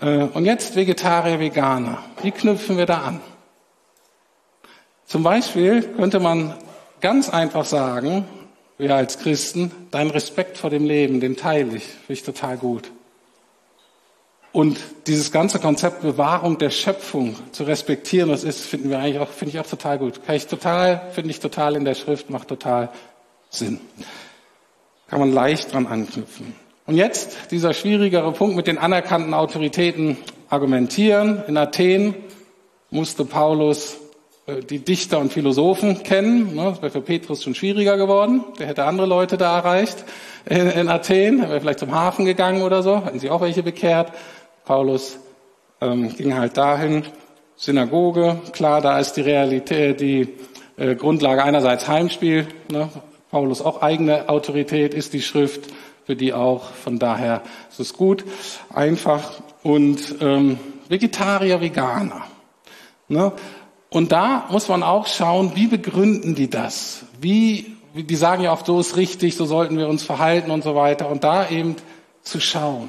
Äh, 0.00 0.24
und 0.32 0.46
jetzt 0.46 0.76
Vegetarier, 0.76 1.40
Veganer. 1.40 1.98
Wie 2.22 2.30
knüpfen 2.30 2.78
wir 2.78 2.86
da 2.86 3.02
an? 3.02 3.20
Zum 5.04 5.22
Beispiel 5.22 5.82
könnte 5.82 6.20
man 6.20 6.54
ganz 7.00 7.28
einfach 7.28 7.64
sagen, 7.64 8.24
wir 8.78 8.94
als 8.94 9.18
Christen, 9.18 9.70
dein 9.90 10.10
Respekt 10.10 10.58
vor 10.58 10.70
dem 10.70 10.84
Leben, 10.84 11.20
den 11.20 11.36
teile 11.36 11.76
ich, 11.76 11.84
finde 11.84 12.12
ich 12.12 12.22
total 12.22 12.56
gut. 12.56 12.90
Und 14.56 14.78
dieses 15.06 15.32
ganze 15.32 15.58
Konzept 15.58 16.00
Bewahrung 16.00 16.56
der 16.56 16.70
Schöpfung 16.70 17.36
zu 17.52 17.64
respektieren, 17.64 18.30
das 18.30 18.42
ist, 18.42 18.62
finden 18.62 18.88
wir 18.88 18.98
eigentlich 18.98 19.18
auch, 19.18 19.28
finde 19.28 19.52
ich 19.52 19.60
auch 19.60 19.66
total 19.66 19.98
gut. 19.98 20.24
Kann 20.24 20.34
ich 20.34 20.46
total, 20.46 21.10
finde 21.12 21.28
ich 21.28 21.40
total 21.40 21.76
in 21.76 21.84
der 21.84 21.94
Schrift, 21.94 22.30
macht 22.30 22.48
total 22.48 22.88
Sinn. 23.50 23.80
Kann 25.08 25.20
man 25.20 25.30
leicht 25.30 25.74
dran 25.74 25.86
anknüpfen. 25.86 26.54
Und 26.86 26.96
jetzt 26.96 27.50
dieser 27.50 27.74
schwierigere 27.74 28.32
Punkt 28.32 28.56
mit 28.56 28.66
den 28.66 28.78
anerkannten 28.78 29.34
Autoritäten 29.34 30.16
argumentieren. 30.48 31.42
In 31.48 31.58
Athen 31.58 32.14
musste 32.88 33.26
Paulus 33.26 33.98
äh, 34.46 34.62
die 34.62 34.78
Dichter 34.78 35.18
und 35.18 35.34
Philosophen 35.34 36.02
kennen. 36.02 36.54
Ne, 36.54 36.70
das 36.70 36.80
wäre 36.80 36.92
für 36.92 37.02
Petrus 37.02 37.42
schon 37.42 37.54
schwieriger 37.54 37.98
geworden. 37.98 38.42
Der 38.58 38.68
hätte 38.68 38.84
andere 38.84 39.06
Leute 39.06 39.36
da 39.36 39.58
erreicht 39.58 40.02
in, 40.46 40.88
Athen. 40.88 41.40
Er 41.40 41.48
wäre 41.50 41.60
vielleicht 41.60 41.80
zum 41.80 41.92
Hafen 41.92 42.24
gegangen 42.24 42.62
oder 42.62 42.82
so. 42.82 43.04
Hätten 43.04 43.18
sich 43.18 43.30
auch 43.30 43.40
welche 43.40 43.62
bekehrt. 43.62 44.12
Paulus 44.66 45.18
ähm, 45.80 46.14
ging 46.14 46.34
halt 46.34 46.56
dahin, 46.56 47.04
Synagoge, 47.54 48.38
klar, 48.52 48.82
da 48.82 48.98
ist 48.98 49.14
die 49.14 49.22
Realität, 49.22 50.00
die 50.00 50.34
äh, 50.76 50.94
Grundlage 50.94 51.42
einerseits 51.42 51.88
Heimspiel, 51.88 52.48
ne? 52.70 52.90
Paulus 53.30 53.62
auch 53.62 53.82
eigene 53.82 54.28
Autorität 54.28 54.92
ist 54.92 55.12
die 55.12 55.22
Schrift, 55.22 55.70
für 56.04 56.16
die 56.16 56.32
auch, 56.32 56.70
von 56.70 56.98
daher 56.98 57.42
ist 57.70 57.80
es 57.80 57.92
gut, 57.92 58.24
einfach 58.72 59.32
und 59.62 60.16
ähm, 60.20 60.58
Vegetarier, 60.88 61.60
Veganer. 61.60 62.24
Ne? 63.08 63.32
Und 63.90 64.12
da 64.12 64.46
muss 64.50 64.68
man 64.68 64.82
auch 64.82 65.06
schauen, 65.06 65.52
wie 65.54 65.66
begründen 65.66 66.34
die 66.34 66.48
das? 66.48 67.04
Wie, 67.20 67.76
die 67.94 68.16
sagen 68.16 68.42
ja 68.42 68.52
auch, 68.52 68.64
so 68.64 68.78
ist 68.78 68.96
richtig, 68.96 69.36
so 69.36 69.44
sollten 69.44 69.76
wir 69.76 69.88
uns 69.88 70.04
verhalten 70.04 70.50
und 70.50 70.62
so 70.62 70.74
weiter. 70.74 71.08
Und 71.08 71.24
da 71.24 71.48
eben 71.48 71.76
zu 72.22 72.40
schauen 72.40 72.88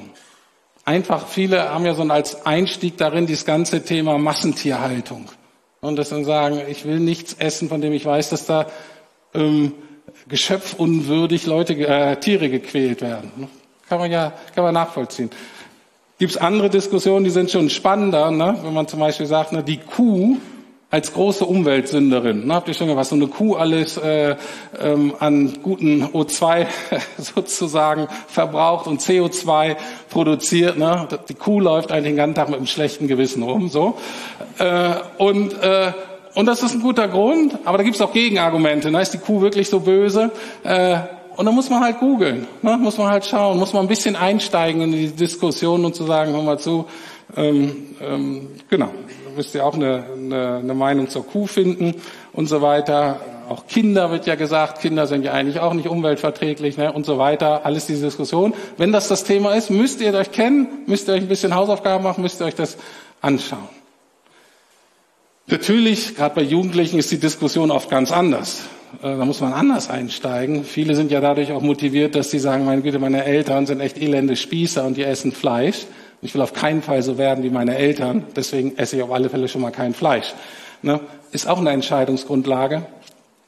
einfach, 0.87 1.27
viele 1.27 1.69
haben 1.69 1.85
ja 1.85 1.93
so 1.93 2.03
als 2.03 2.45
Einstieg 2.45 2.97
darin 2.97 3.27
dieses 3.27 3.45
ganze 3.45 3.83
Thema 3.83 4.17
Massentierhaltung. 4.17 5.25
Und 5.81 5.97
das 5.97 6.09
dann 6.09 6.25
sagen, 6.25 6.61
ich 6.67 6.85
will 6.85 6.99
nichts 6.99 7.33
essen, 7.33 7.69
von 7.69 7.81
dem 7.81 7.93
ich 7.93 8.05
weiß, 8.05 8.29
dass 8.29 8.45
da 8.45 8.67
ähm, 9.33 9.73
geschöpfunwürdig 10.27 11.45
Leute, 11.45 11.73
äh, 11.73 12.15
Tiere 12.15 12.49
gequält 12.49 13.01
werden. 13.01 13.47
Kann 13.87 13.99
man 13.99 14.11
ja, 14.11 14.33
kann 14.55 14.63
man 14.63 14.73
nachvollziehen. 14.73 15.29
Gibt 16.19 16.31
es 16.31 16.37
andere 16.37 16.69
Diskussionen, 16.69 17.25
die 17.25 17.29
sind 17.29 17.51
schon 17.51 17.69
spannender, 17.69 18.31
ne? 18.31 18.57
wenn 18.63 18.73
man 18.73 18.87
zum 18.87 18.99
Beispiel 18.99 19.27
sagt, 19.27 19.51
ne, 19.51 19.63
die 19.63 19.77
Kuh 19.77 20.37
als 20.89 21.13
große 21.13 21.45
Umweltsünderin. 21.45 22.47
Ne, 22.47 22.53
habt 22.53 22.67
ihr 22.69 22.73
schon 22.73 22.87
gehört, 22.87 23.01
was 23.01 23.09
so 23.09 23.15
eine 23.15 23.27
Kuh 23.27 23.55
alles 23.55 23.97
äh, 23.97 24.35
ähm, 24.79 25.13
an 25.19 25.59
guten 25.61 26.05
O2 26.05 26.65
sozusagen 27.17 28.07
verbraucht 28.27 28.87
und 28.87 29.01
CO2 29.01 29.75
produziert. 30.09 30.77
Ne? 30.77 31.07
Die 31.27 31.33
Kuh 31.33 31.59
läuft 31.59 31.91
eigentlich 31.91 32.11
den 32.11 32.15
ganzen 32.15 32.35
Tag 32.35 32.47
mit 32.47 32.57
einem 32.57 32.67
schlechten 32.67 33.07
Gewissen 33.07 33.43
rum. 33.43 33.67
So. 33.67 33.97
Äh, 34.59 34.93
und, 35.17 35.61
äh, 35.61 35.91
und 36.35 36.45
das 36.45 36.63
ist 36.63 36.73
ein 36.73 36.81
guter 36.81 37.09
Grund, 37.09 37.57
aber 37.65 37.77
da 37.77 37.83
gibt 37.83 37.95
es 37.97 38.01
auch 38.01 38.13
Gegenargumente. 38.13 38.89
Ne? 38.89 39.01
Ist 39.01 39.13
die 39.13 39.17
Kuh 39.17 39.41
wirklich 39.41 39.69
so 39.69 39.81
böse? 39.81 40.31
Äh, 40.63 40.99
und 41.35 41.45
dann 41.45 41.53
muss 41.53 41.69
man 41.69 41.81
halt 41.81 41.99
googeln, 41.99 42.47
ne? 42.63 42.77
muss 42.77 42.97
man 42.97 43.09
halt 43.09 43.25
schauen, 43.25 43.59
muss 43.59 43.71
man 43.71 43.83
ein 43.83 43.87
bisschen 43.87 44.15
einsteigen 44.15 44.81
in 44.81 44.91
die 44.91 45.07
Diskussion 45.09 45.85
und 45.85 45.95
zu 45.95 46.05
sagen, 46.05 46.31
hör 46.31 46.41
mal 46.41 46.57
zu, 46.57 46.85
ähm, 47.35 47.95
ähm, 48.01 48.47
genau, 48.69 48.89
müsst 49.37 49.55
ihr 49.55 49.65
auch 49.65 49.75
eine, 49.75 50.03
eine, 50.15 50.57
eine 50.57 50.73
Meinung 50.73 51.09
zur 51.09 51.25
Kuh 51.25 51.47
finden 51.47 51.95
und 52.33 52.47
so 52.47 52.61
weiter. 52.61 53.21
Auch 53.47 53.67
Kinder 53.67 54.11
wird 54.11 54.25
ja 54.25 54.35
gesagt, 54.35 54.81
Kinder 54.81 55.07
sind 55.07 55.23
ja 55.23 55.31
eigentlich 55.31 55.59
auch 55.59 55.73
nicht 55.73 55.87
umweltverträglich 55.87 56.77
ne, 56.77 56.91
und 56.91 57.05
so 57.05 57.17
weiter. 57.17 57.65
Alles 57.65 57.85
diese 57.85 58.05
Diskussion. 58.05 58.53
Wenn 58.77 58.91
das 58.91 59.07
das 59.07 59.23
Thema 59.23 59.53
ist, 59.53 59.69
müsst 59.69 60.01
ihr 60.01 60.13
euch 60.13 60.31
kennen, 60.31 60.67
müsst 60.85 61.07
ihr 61.07 61.13
euch 61.13 61.21
ein 61.21 61.29
bisschen 61.29 61.55
Hausaufgaben 61.55 62.03
machen, 62.03 62.21
müsst 62.21 62.41
ihr 62.41 62.45
euch 62.45 62.55
das 62.55 62.77
anschauen. 63.21 63.69
Natürlich, 65.49 66.15
gerade 66.15 66.35
bei 66.35 66.41
Jugendlichen 66.41 66.99
ist 66.99 67.09
die 67.09 67.19
Diskussion 67.19 67.71
oft 67.71 67.89
ganz 67.89 68.11
anders. 68.11 68.63
Äh, 69.01 69.17
da 69.17 69.23
muss 69.23 69.39
man 69.39 69.53
anders 69.53 69.89
einsteigen. 69.89 70.65
Viele 70.65 70.95
sind 70.95 71.11
ja 71.11 71.21
dadurch 71.21 71.53
auch 71.53 71.61
motiviert, 71.61 72.15
dass 72.15 72.31
sie 72.31 72.39
sagen, 72.39 72.65
meine 72.65 72.81
Güte, 72.81 72.99
meine 72.99 73.23
Eltern 73.23 73.65
sind 73.65 73.79
echt 73.79 73.97
elende 73.97 74.35
Spießer 74.35 74.85
und 74.85 74.97
die 74.97 75.03
essen 75.03 75.31
Fleisch. 75.31 75.85
Ich 76.21 76.33
will 76.33 76.41
auf 76.41 76.53
keinen 76.53 76.81
Fall 76.81 77.01
so 77.03 77.17
werden 77.17 77.43
wie 77.43 77.49
meine 77.49 77.77
Eltern, 77.77 78.25
deswegen 78.35 78.77
esse 78.77 78.95
ich 78.97 79.03
auf 79.03 79.11
alle 79.11 79.29
Fälle 79.29 79.47
schon 79.47 79.61
mal 79.61 79.71
kein 79.71 79.93
Fleisch. 79.93 80.33
Ne? 80.81 80.99
Ist 81.31 81.47
auch 81.47 81.59
eine 81.59 81.71
Entscheidungsgrundlage, 81.71 82.85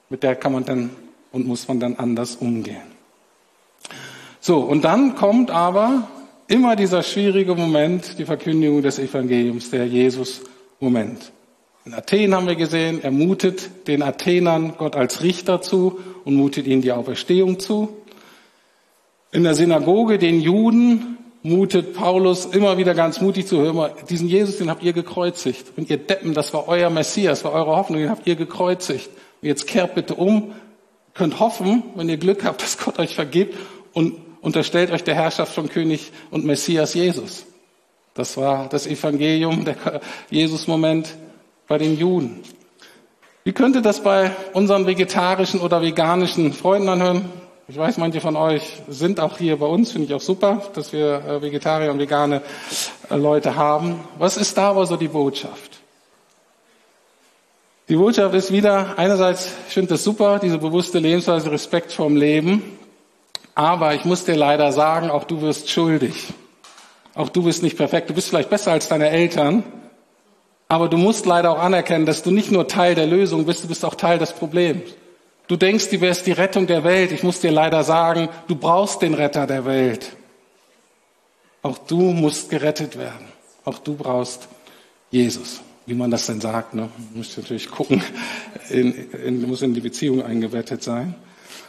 mit 0.10 0.24
der 0.24 0.36
kann 0.36 0.54
man 0.54 0.66
dann 0.66 0.90
und 1.32 1.48
muss 1.48 1.68
man 1.68 1.80
dann 1.80 1.96
anders 1.96 2.36
umgehen. 2.36 3.00
So, 4.40 4.60
und 4.60 4.84
dann 4.84 5.16
kommt 5.16 5.52
aber 5.52 6.08
immer 6.48 6.76
dieser 6.76 7.04
schwierige 7.04 7.56
Moment, 7.56 8.18
die 8.18 8.26
Verkündigung 8.26 8.82
des 8.82 8.98
Evangeliums, 8.98 9.70
der 9.70 9.86
Jesus-Moment. 9.86 11.32
In 11.86 11.94
Athen 11.94 12.34
haben 12.34 12.48
wir 12.48 12.56
gesehen, 12.56 13.04
er 13.04 13.12
mutet 13.12 13.88
den 13.88 14.02
Athenern 14.02 14.74
Gott 14.78 14.96
als 14.96 15.22
Richter 15.24 15.62
zu 15.62 16.00
und 16.26 16.36
mutet 16.36 16.68
ihnen 16.68 16.82
die 16.82 16.92
Auferstehung 16.92 17.60
zu. 17.60 17.90
In 19.32 19.44
der 19.44 19.54
Synagoge 19.54 20.18
den 20.18 20.42
Juden 20.42 21.19
mutet 21.42 21.94
Paulus 21.94 22.46
immer 22.46 22.78
wieder 22.78 22.94
ganz 22.94 23.22
mutig 23.22 23.48
zu 23.48 23.58
hören, 23.60 23.92
diesen 24.10 24.28
Jesus, 24.28 24.58
den 24.58 24.70
habt 24.70 24.84
ihr 24.84 24.94
gekreuzigt. 24.94 25.72
Und 25.78 25.90
ihr 25.90 25.98
Deppen, 25.98 26.34
das 26.34 26.54
war 26.54 26.68
euer 26.68 26.90
Messias, 26.90 27.44
war 27.44 27.54
eure 27.54 27.76
Hoffnung, 27.78 28.00
den 28.02 28.10
habt 28.10 28.28
ihr 28.28 28.36
gekreuzigt. 28.36 29.10
Und 29.42 29.48
jetzt 29.48 29.68
kehrt 29.68 29.96
bitte 29.96 30.16
um, 30.16 30.54
könnt 31.14 31.40
hoffen, 31.40 31.84
wenn 31.96 32.10
ihr 32.10 32.18
Glück 32.18 32.44
habt, 32.44 32.62
dass 32.62 32.78
Gott 32.78 33.00
euch 33.00 33.16
vergibt 33.16 33.56
und 33.94 34.16
unterstellt 34.42 34.92
euch 34.92 35.04
der 35.04 35.16
Herrschaft 35.16 35.54
von 35.54 35.70
König 35.70 36.12
und 36.32 36.46
Messias 36.46 36.94
Jesus. 36.94 37.46
Das 38.14 38.36
war 38.38 38.68
das 38.68 38.86
Evangelium, 38.88 39.64
der 39.64 40.02
Jesus-Moment 40.30 41.16
bei 41.68 41.78
den 41.78 41.98
Juden. 41.98 42.42
Wie 43.46 43.54
könnte 43.54 43.82
das 43.82 44.04
bei 44.04 44.32
unseren 44.54 44.86
vegetarischen 44.86 45.62
oder 45.62 45.82
veganischen 45.82 46.52
Freunden 46.52 46.90
anhören? 46.90 47.26
Ich 47.72 47.78
weiß, 47.78 47.98
manche 47.98 48.20
von 48.20 48.36
euch 48.36 48.82
sind 48.88 49.20
auch 49.20 49.38
hier 49.38 49.60
bei 49.60 49.68
uns, 49.68 49.92
finde 49.92 50.08
ich 50.08 50.14
auch 50.16 50.22
super, 50.22 50.64
dass 50.74 50.92
wir 50.92 51.24
äh, 51.24 51.42
Vegetarier 51.44 51.92
und 51.92 52.00
vegane 52.00 52.42
äh, 53.12 53.16
Leute 53.16 53.56
haben. 53.56 54.00
Was 54.18 54.38
ist 54.38 54.58
da 54.58 54.72
aber 54.72 54.88
so 54.88 54.98
die 54.98 55.08
Botschaft? 55.08 55.78
Die 57.88 57.96
Botschaft 57.96 58.34
ist 58.34 58.52
wieder, 58.52 58.98
einerseits, 58.98 59.54
ich 59.68 59.74
finde 59.76 59.90
das 59.90 60.04
super, 60.04 60.40
diese 60.40 60.58
bewusste 60.58 60.98
Lebensweise, 60.98 61.52
Respekt 61.52 61.92
vorm 61.92 62.16
Leben. 62.16 62.64
Aber 63.54 63.94
ich 63.94 64.04
muss 64.04 64.26
dir 64.26 64.36
leider 64.36 64.72
sagen, 64.72 65.12
auch 65.12 65.26
du 65.26 65.42
wirst 65.42 65.70
schuldig. 65.70 66.34
Auch 67.14 67.30
du 67.30 67.44
bist 67.44 67.62
nicht 67.62 67.78
perfekt. 67.78 68.10
Du 68.10 68.16
bist 68.16 68.30
vielleicht 68.30 68.50
besser 68.50 68.72
als 68.72 68.88
deine 68.88 69.12
Eltern. 69.12 69.64
Aber 70.70 70.90
du 70.90 70.98
musst 70.98 71.28
leider 71.28 71.52
auch 71.52 71.60
anerkennen, 71.60 72.08
dass 72.08 72.24
du 72.24 72.32
nicht 72.32 72.52
nur 72.52 72.68
Teil 72.68 72.96
der 72.96 73.06
Lösung 73.06 73.46
bist, 73.46 73.64
du 73.64 73.68
bist 73.68 73.86
auch 73.86 73.94
Teil 73.94 74.18
des 74.18 74.34
Problems. 74.34 74.90
Du 75.50 75.58
denkst, 75.58 75.90
du 75.90 76.00
wärst 76.00 76.28
die 76.28 76.32
Rettung 76.32 76.68
der 76.68 76.84
Welt. 76.84 77.12
Ich 77.12 77.24
muss 77.24 77.40
dir 77.40 77.52
leider 77.52 77.84
sagen, 77.84 78.30
du 78.48 78.56
brauchst 78.56 79.02
den 79.02 79.16
Retter 79.16 79.48
der 79.48 79.66
Welt. 79.66 80.16
Auch 81.64 81.80
du 81.80 82.00
musst 82.12 82.52
gerettet 82.52 83.00
werden. 83.00 83.26
Auch 83.66 83.80
du 83.80 83.96
brauchst 83.96 84.48
Jesus. 85.10 85.62
Wie 85.88 85.96
man 85.96 86.12
das 86.12 86.28
denn 86.28 86.40
sagt, 86.40 86.76
ne? 86.76 86.90
Muss 87.16 87.36
natürlich 87.36 87.72
gucken, 87.72 88.04
in, 88.70 88.94
in, 89.12 89.42
muss 89.48 89.64
in 89.64 89.74
die 89.74 89.82
Beziehung 89.82 90.22
eingebettet 90.24 90.84
sein. 90.84 91.16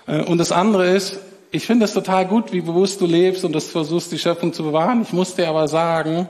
Äh, 0.07 0.25
und 0.25 0.37
das 0.37 0.53
andere 0.53 0.91
ist, 0.91 1.19
ich 1.51 1.65
finde 1.65 1.87
es 1.87 1.95
total 1.95 2.27
gut, 2.27 2.53
wie 2.53 2.61
bewusst 2.61 3.01
du 3.01 3.07
lebst 3.07 3.47
und 3.47 3.55
das 3.55 3.69
versuchst, 3.69 4.13
die 4.13 4.19
Schöpfung 4.19 4.53
zu 4.53 4.63
bewahren. 4.63 5.01
Ich 5.01 5.15
muss 5.15 5.37
dir 5.37 5.49
aber 5.49 5.69
sagen, 5.69 6.29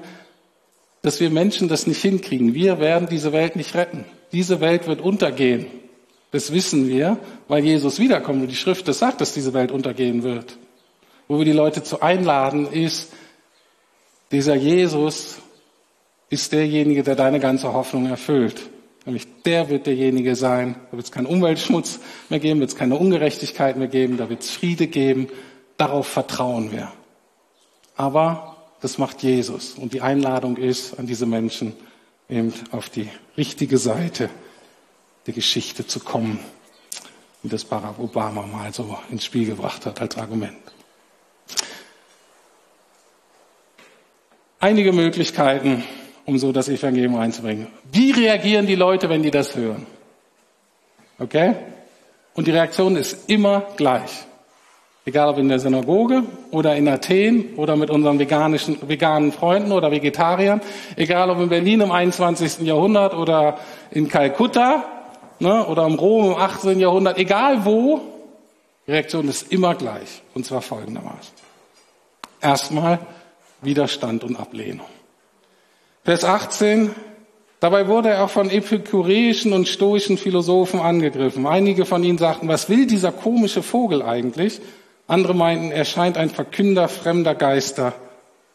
dass 1.02 1.18
wir 1.18 1.30
Menschen 1.30 1.66
das 1.66 1.88
nicht 1.88 2.00
hinkriegen. 2.00 2.54
Wir 2.54 2.78
werden 2.78 3.08
diese 3.10 3.32
Welt 3.32 3.56
nicht 3.56 3.74
retten. 3.74 4.04
Diese 4.30 4.60
Welt 4.60 4.86
wird 4.86 5.00
untergehen. 5.00 5.66
Das 6.30 6.52
wissen 6.52 6.88
wir, 6.88 7.18
weil 7.48 7.64
Jesus 7.64 7.98
wiederkommt 7.98 8.42
und 8.42 8.48
die 8.48 8.56
Schrift 8.56 8.86
das 8.86 8.98
sagt, 8.98 9.20
dass 9.20 9.32
diese 9.32 9.52
Welt 9.52 9.72
untergehen 9.72 10.22
wird. 10.22 10.56
Wo 11.26 11.38
wir 11.38 11.44
die 11.44 11.52
Leute 11.52 11.82
zu 11.82 12.00
einladen, 12.00 12.70
ist, 12.70 13.12
dieser 14.30 14.54
Jesus 14.54 15.38
ist 16.28 16.52
derjenige, 16.52 17.02
der 17.02 17.16
deine 17.16 17.40
ganze 17.40 17.72
Hoffnung 17.72 18.06
erfüllt. 18.06 18.62
Nämlich 19.04 19.26
der 19.44 19.68
wird 19.70 19.86
derjenige 19.86 20.36
sein. 20.36 20.76
Da 20.90 20.96
wird 20.96 21.06
es 21.06 21.12
keinen 21.12 21.26
Umweltschmutz 21.26 21.98
mehr 22.28 22.38
geben, 22.38 22.60
wird 22.60 22.70
es 22.70 22.76
keine 22.76 22.96
Ungerechtigkeit 22.96 23.76
mehr 23.76 23.88
geben, 23.88 24.16
da 24.16 24.28
wird 24.28 24.42
es 24.42 24.50
Friede 24.50 24.86
geben. 24.86 25.28
Darauf 25.76 26.06
vertrauen 26.06 26.70
wir. 26.70 26.92
Aber 27.96 28.56
das 28.80 28.98
macht 28.98 29.22
Jesus. 29.22 29.74
Und 29.74 29.94
die 29.94 30.02
Einladung 30.02 30.56
ist 30.56 30.98
an 30.98 31.06
diese 31.06 31.26
Menschen 31.26 31.72
eben 32.28 32.52
auf 32.70 32.88
die 32.88 33.08
richtige 33.36 33.78
Seite 33.78 34.30
der 35.26 35.35
Geschichte 35.35 35.87
zu 35.87 36.00
kommen, 36.00 36.38
wie 37.42 37.48
das 37.48 37.64
Barack 37.64 37.98
Obama 37.98 38.46
mal 38.46 38.72
so 38.72 38.98
ins 39.11 39.24
Spiel 39.24 39.46
gebracht 39.46 39.87
hat 39.87 40.00
als 40.00 40.16
Argument. 40.16 40.56
Einige 44.59 44.92
Möglichkeiten, 44.92 45.85
um 46.26 46.38
so 46.38 46.52
das 46.52 46.68
Evangelium 46.68 47.16
einzubringen. 47.16 47.68
Wie 47.90 48.11
reagieren 48.11 48.66
die 48.66 48.74
Leute, 48.74 49.09
wenn 49.09 49.22
die 49.22 49.30
das 49.30 49.56
hören? 49.56 49.87
Okay? 51.18 51.54
Und 52.35 52.46
die 52.46 52.50
Reaktion 52.50 52.96
ist 52.96 53.28
immer 53.30 53.66
gleich. 53.76 54.11
Egal 55.06 55.30
ob 55.30 55.38
in 55.38 55.48
der 55.48 55.59
Synagoge 55.59 56.24
oder 56.50 56.76
in 56.76 56.87
Athen 56.87 57.54
oder 57.56 57.74
mit 57.74 57.88
unseren 57.88 58.18
veganischen, 58.18 58.76
veganen 58.87 59.33
Freunden 59.33 59.72
oder 59.72 59.90
Vegetariern. 59.90 60.61
Egal 60.94 61.30
ob 61.30 61.40
in 61.40 61.48
Berlin 61.48 61.80
im 61.80 61.90
21. 61.90 62.61
Jahrhundert 62.61 63.14
oder 63.14 63.59
in 63.90 64.09
Kalkutta 64.09 64.99
ne, 65.40 65.66
oder 65.66 65.87
im 65.87 65.94
Rom 65.94 66.33
im 66.33 66.37
18. 66.37 66.79
Jahrhundert, 66.79 67.18
egal 67.18 67.64
wo, 67.64 68.00
die 68.87 68.92
Reaktion 68.92 69.29
ist 69.29 69.53
immer 69.53 69.74
gleich. 69.74 70.22
Und 70.35 70.46
zwar 70.46 70.62
folgendermaßen. 70.62 71.35
Erstmal 72.40 72.98
Widerstand 73.62 74.24
und 74.24 74.37
Ablehnung. 74.37 74.87
Vers 76.05 76.24
18. 76.24 76.94
Dabei 77.61 77.88
wurde 77.88 78.09
er 78.09 78.24
auch 78.24 78.31
von 78.31 78.48
epikureischen 78.48 79.53
und 79.53 79.68
stoischen 79.68 80.16
Philosophen 80.16 80.81
angegriffen. 80.81 81.46
Einige 81.46 81.85
von 81.85 82.03
ihnen 82.03 82.16
sagten, 82.16 82.48
was 82.48 82.70
will 82.70 82.87
dieser 82.87 83.12
komische 83.12 83.62
Vogel 83.62 84.03
eigentlich? 84.03 84.61
Andere 85.07 85.35
meinten, 85.35 85.70
er 85.70 85.85
scheint 85.85 86.16
ein 86.16 86.31
Verkünder 86.31 86.88
fremder 86.88 87.35
Geister 87.35 87.92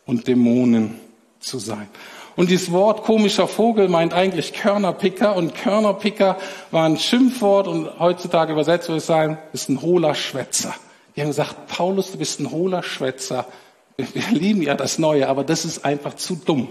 und 0.07 0.27
Dämonen 0.27 0.99
zu 1.39 1.59
sein. 1.59 1.87
Und 2.35 2.49
dieses 2.49 2.71
Wort 2.71 3.03
komischer 3.03 3.47
Vogel 3.47 3.87
meint 3.87 4.13
eigentlich 4.13 4.53
Körnerpicker 4.53 5.35
und 5.35 5.55
Körnerpicker 5.55 6.37
war 6.71 6.85
ein 6.85 6.97
Schimpfwort 6.97 7.67
und 7.67 7.99
heutzutage 7.99 8.51
übersetzt 8.51 8.89
würde 8.89 8.97
es 8.97 9.05
sein, 9.05 9.37
ist 9.53 9.69
ein 9.69 9.81
hohler 9.81 10.15
Schwätzer. 10.15 10.75
Die 11.15 11.21
haben 11.21 11.29
gesagt, 11.29 11.67
Paulus, 11.67 12.11
du 12.11 12.17
bist 12.17 12.41
ein 12.41 12.51
hohler 12.51 12.83
Schwätzer. 12.83 13.45
Wir 13.95 14.23
lieben 14.31 14.61
ja 14.61 14.75
das 14.75 14.99
Neue, 14.99 15.29
aber 15.29 15.45
das 15.45 15.63
ist 15.63 15.85
einfach 15.85 16.15
zu 16.15 16.35
dumm. 16.35 16.67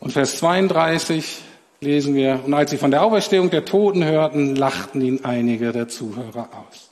Und 0.00 0.12
Vers 0.12 0.38
32 0.38 1.42
lesen 1.80 2.14
wir, 2.14 2.40
und 2.44 2.54
als 2.54 2.70
sie 2.70 2.78
von 2.78 2.90
der 2.90 3.04
Auferstehung 3.04 3.50
der 3.50 3.64
Toten 3.64 4.04
hörten, 4.04 4.56
lachten 4.56 5.00
ihn 5.00 5.24
einige 5.24 5.70
der 5.70 5.86
Zuhörer 5.86 6.48
aus. 6.52 6.90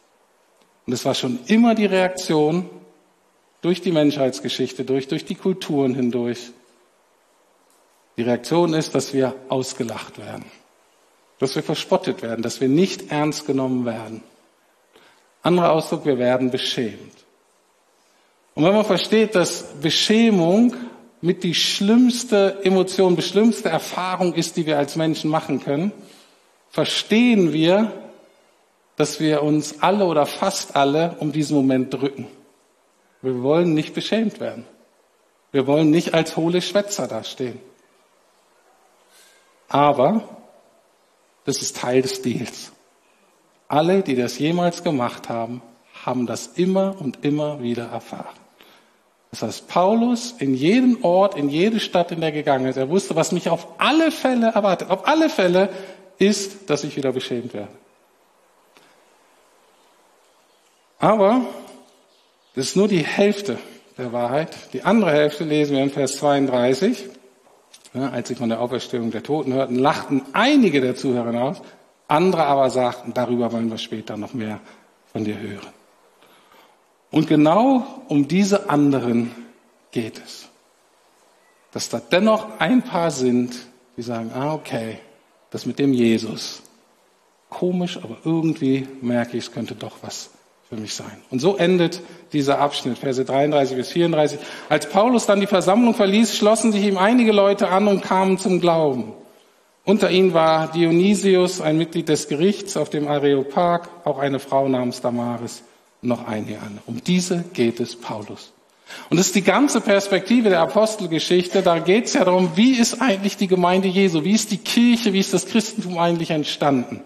Und 0.86 0.92
es 0.92 1.04
war 1.04 1.14
schon 1.14 1.40
immer 1.46 1.74
die 1.74 1.86
Reaktion 1.86 2.70
durch 3.60 3.80
die 3.80 3.92
Menschheitsgeschichte 3.92 4.84
durch, 4.84 5.08
durch 5.08 5.24
die 5.24 5.34
Kulturen 5.34 5.94
hindurch. 5.94 6.50
Die 8.16 8.22
Reaktion 8.22 8.74
ist, 8.74 8.94
dass 8.94 9.14
wir 9.14 9.34
ausgelacht 9.48 10.18
werden, 10.18 10.44
dass 11.38 11.54
wir 11.54 11.62
verspottet 11.62 12.22
werden, 12.22 12.42
dass 12.42 12.60
wir 12.60 12.68
nicht 12.68 13.10
ernst 13.10 13.46
genommen 13.46 13.84
werden. 13.84 14.22
Anderer 15.42 15.72
Ausdruck, 15.72 16.04
wir 16.04 16.18
werden 16.18 16.50
beschämt. 16.50 17.12
Und 18.54 18.64
wenn 18.64 18.74
man 18.74 18.84
versteht, 18.84 19.36
dass 19.36 19.80
Beschämung 19.80 20.74
mit 21.20 21.44
die 21.44 21.54
schlimmste 21.54 22.58
Emotion, 22.64 23.14
die 23.14 23.22
schlimmste 23.22 23.68
Erfahrung 23.68 24.34
ist, 24.34 24.56
die 24.56 24.66
wir 24.66 24.78
als 24.78 24.96
Menschen 24.96 25.30
machen 25.30 25.60
können, 25.60 25.92
verstehen 26.70 27.52
wir, 27.52 27.92
dass 28.96 29.20
wir 29.20 29.44
uns 29.44 29.80
alle 29.80 30.04
oder 30.04 30.26
fast 30.26 30.74
alle 30.74 31.16
um 31.20 31.30
diesen 31.30 31.56
Moment 31.56 31.94
drücken. 31.94 32.26
Wir 33.22 33.42
wollen 33.42 33.74
nicht 33.74 33.94
beschämt 33.94 34.40
werden. 34.40 34.64
Wir 35.50 35.66
wollen 35.66 35.90
nicht 35.90 36.14
als 36.14 36.36
hohle 36.36 36.62
Schwätzer 36.62 37.08
dastehen. 37.08 37.60
Aber 39.68 40.22
das 41.44 41.62
ist 41.62 41.76
Teil 41.76 42.02
des 42.02 42.22
Deals. 42.22 42.72
Alle, 43.68 44.02
die 44.02 44.14
das 44.14 44.38
jemals 44.38 44.82
gemacht 44.82 45.28
haben, 45.28 45.62
haben 46.04 46.26
das 46.26 46.46
immer 46.46 46.96
und 47.00 47.24
immer 47.24 47.62
wieder 47.62 47.86
erfahren. 47.86 48.36
Das 49.30 49.42
heißt, 49.42 49.68
Paulus 49.68 50.32
in 50.38 50.54
jedem 50.54 51.04
Ort, 51.04 51.36
in 51.36 51.50
jede 51.50 51.80
Stadt, 51.80 52.12
in 52.12 52.20
der 52.20 52.30
er 52.30 52.34
gegangen 52.34 52.66
ist, 52.66 52.76
er 52.76 52.88
wusste, 52.88 53.14
was 53.14 53.32
mich 53.32 53.50
auf 53.50 53.66
alle 53.78 54.10
Fälle 54.10 54.52
erwartet. 54.52 54.90
Auf 54.90 55.06
alle 55.06 55.28
Fälle 55.28 55.68
ist, 56.18 56.70
dass 56.70 56.84
ich 56.84 56.96
wieder 56.96 57.12
beschämt 57.12 57.52
werde. 57.52 57.72
Aber 60.98 61.42
das 62.54 62.68
ist 62.68 62.76
nur 62.76 62.88
die 62.88 63.04
Hälfte 63.04 63.58
der 63.96 64.12
Wahrheit. 64.12 64.56
Die 64.72 64.82
andere 64.82 65.12
Hälfte 65.12 65.44
lesen 65.44 65.76
wir 65.76 65.82
in 65.82 65.90
Vers 65.90 66.18
32. 66.18 67.06
Ja, 67.94 68.10
als 68.10 68.28
sie 68.28 68.34
von 68.34 68.48
der 68.48 68.60
Auferstehung 68.60 69.10
der 69.10 69.22
Toten 69.22 69.52
hörten, 69.52 69.76
lachten 69.76 70.22
einige 70.32 70.80
der 70.80 70.94
Zuhörer 70.94 71.42
aus, 71.42 71.62
andere 72.06 72.44
aber 72.44 72.70
sagten, 72.70 73.14
darüber 73.14 73.52
wollen 73.52 73.70
wir 73.70 73.78
später 73.78 74.16
noch 74.16 74.34
mehr 74.34 74.60
von 75.12 75.24
dir 75.24 75.38
hören. 75.38 75.72
Und 77.10 77.26
genau 77.28 78.02
um 78.08 78.28
diese 78.28 78.68
anderen 78.68 79.32
geht 79.90 80.20
es. 80.24 80.48
Dass 81.72 81.88
da 81.88 82.00
dennoch 82.00 82.60
ein 82.60 82.82
paar 82.82 83.10
sind, 83.10 83.54
die 83.96 84.02
sagen, 84.02 84.32
ah, 84.34 84.54
okay, 84.54 84.98
das 85.50 85.66
mit 85.66 85.78
dem 85.78 85.92
Jesus. 85.92 86.62
Komisch, 87.48 87.96
aber 87.96 88.18
irgendwie 88.24 88.86
merke 89.00 89.36
ich, 89.38 89.44
es 89.44 89.52
könnte 89.52 89.74
doch 89.74 89.96
was 90.02 90.30
für 90.68 90.76
mich 90.76 90.94
sein. 90.94 91.22
Und 91.30 91.40
so 91.40 91.56
endet 91.56 92.02
dieser 92.32 92.58
Abschnitt, 92.58 92.98
Verse 92.98 93.24
33 93.24 93.76
bis 93.76 93.88
34. 93.88 94.38
Als 94.68 94.88
Paulus 94.88 95.26
dann 95.26 95.40
die 95.40 95.46
Versammlung 95.46 95.94
verließ, 95.94 96.36
schlossen 96.36 96.72
sich 96.72 96.84
ihm 96.84 96.98
einige 96.98 97.32
Leute 97.32 97.68
an 97.68 97.88
und 97.88 98.02
kamen 98.02 98.38
zum 98.38 98.60
Glauben. 98.60 99.14
Unter 99.84 100.10
ihnen 100.10 100.34
war 100.34 100.70
Dionysius, 100.70 101.62
ein 101.62 101.78
Mitglied 101.78 102.10
des 102.10 102.28
Gerichts 102.28 102.76
auf 102.76 102.90
dem 102.90 103.08
Areopag, 103.08 103.88
auch 104.04 104.18
eine 104.18 104.38
Frau 104.38 104.68
namens 104.68 105.00
Damaris 105.00 105.62
noch 106.02 106.28
einige 106.28 106.58
andere. 106.60 106.82
Um 106.86 107.02
diese 107.02 107.44
geht 107.54 107.80
es 107.80 107.96
Paulus. 107.96 108.52
Und 109.10 109.18
das 109.18 109.28
ist 109.28 109.34
die 109.34 109.42
ganze 109.42 109.80
Perspektive 109.80 110.50
der 110.50 110.60
Apostelgeschichte. 110.60 111.62
Da 111.62 111.78
geht 111.78 112.06
es 112.06 112.14
ja 112.14 112.24
darum, 112.24 112.52
wie 112.56 112.72
ist 112.72 113.00
eigentlich 113.00 113.36
die 113.36 113.46
Gemeinde 113.46 113.88
Jesu? 113.88 114.24
Wie 114.24 114.32
ist 114.32 114.50
die 114.50 114.58
Kirche? 114.58 115.12
Wie 115.12 115.20
ist 115.20 115.32
das 115.32 115.46
Christentum 115.46 115.98
eigentlich 115.98 116.30
entstanden? 116.30 117.02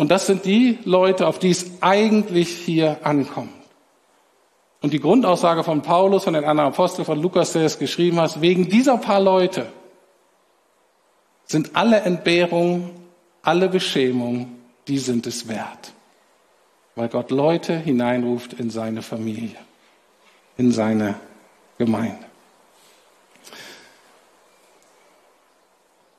Und 0.00 0.10
das 0.10 0.26
sind 0.26 0.46
die 0.46 0.78
Leute, 0.86 1.26
auf 1.26 1.38
die 1.38 1.50
es 1.50 1.82
eigentlich 1.82 2.48
hier 2.48 2.96
ankommt. 3.02 3.52
Und 4.80 4.94
die 4.94 4.98
Grundaussage 4.98 5.62
von 5.62 5.82
Paulus, 5.82 6.24
von 6.24 6.32
den 6.32 6.46
anderen 6.46 6.70
Aposteln, 6.70 7.04
von 7.04 7.20
Lukas, 7.20 7.52
der 7.52 7.66
es 7.66 7.78
geschrieben 7.78 8.18
hat, 8.18 8.40
wegen 8.40 8.70
dieser 8.70 8.96
paar 8.96 9.20
Leute 9.20 9.66
sind 11.44 11.76
alle 11.76 12.00
Entbehrungen, 12.00 12.88
alle 13.42 13.68
Beschämungen, 13.68 14.62
die 14.88 14.96
sind 14.96 15.26
es 15.26 15.48
wert. 15.48 15.92
weil 16.94 17.08
Gott 17.08 17.30
Leute 17.30 17.76
hineinruft 17.78 18.54
in 18.54 18.70
seine 18.70 19.02
Familie, 19.02 19.56
in 20.56 20.72
seine 20.72 21.16
Gemeinde. 21.76 22.29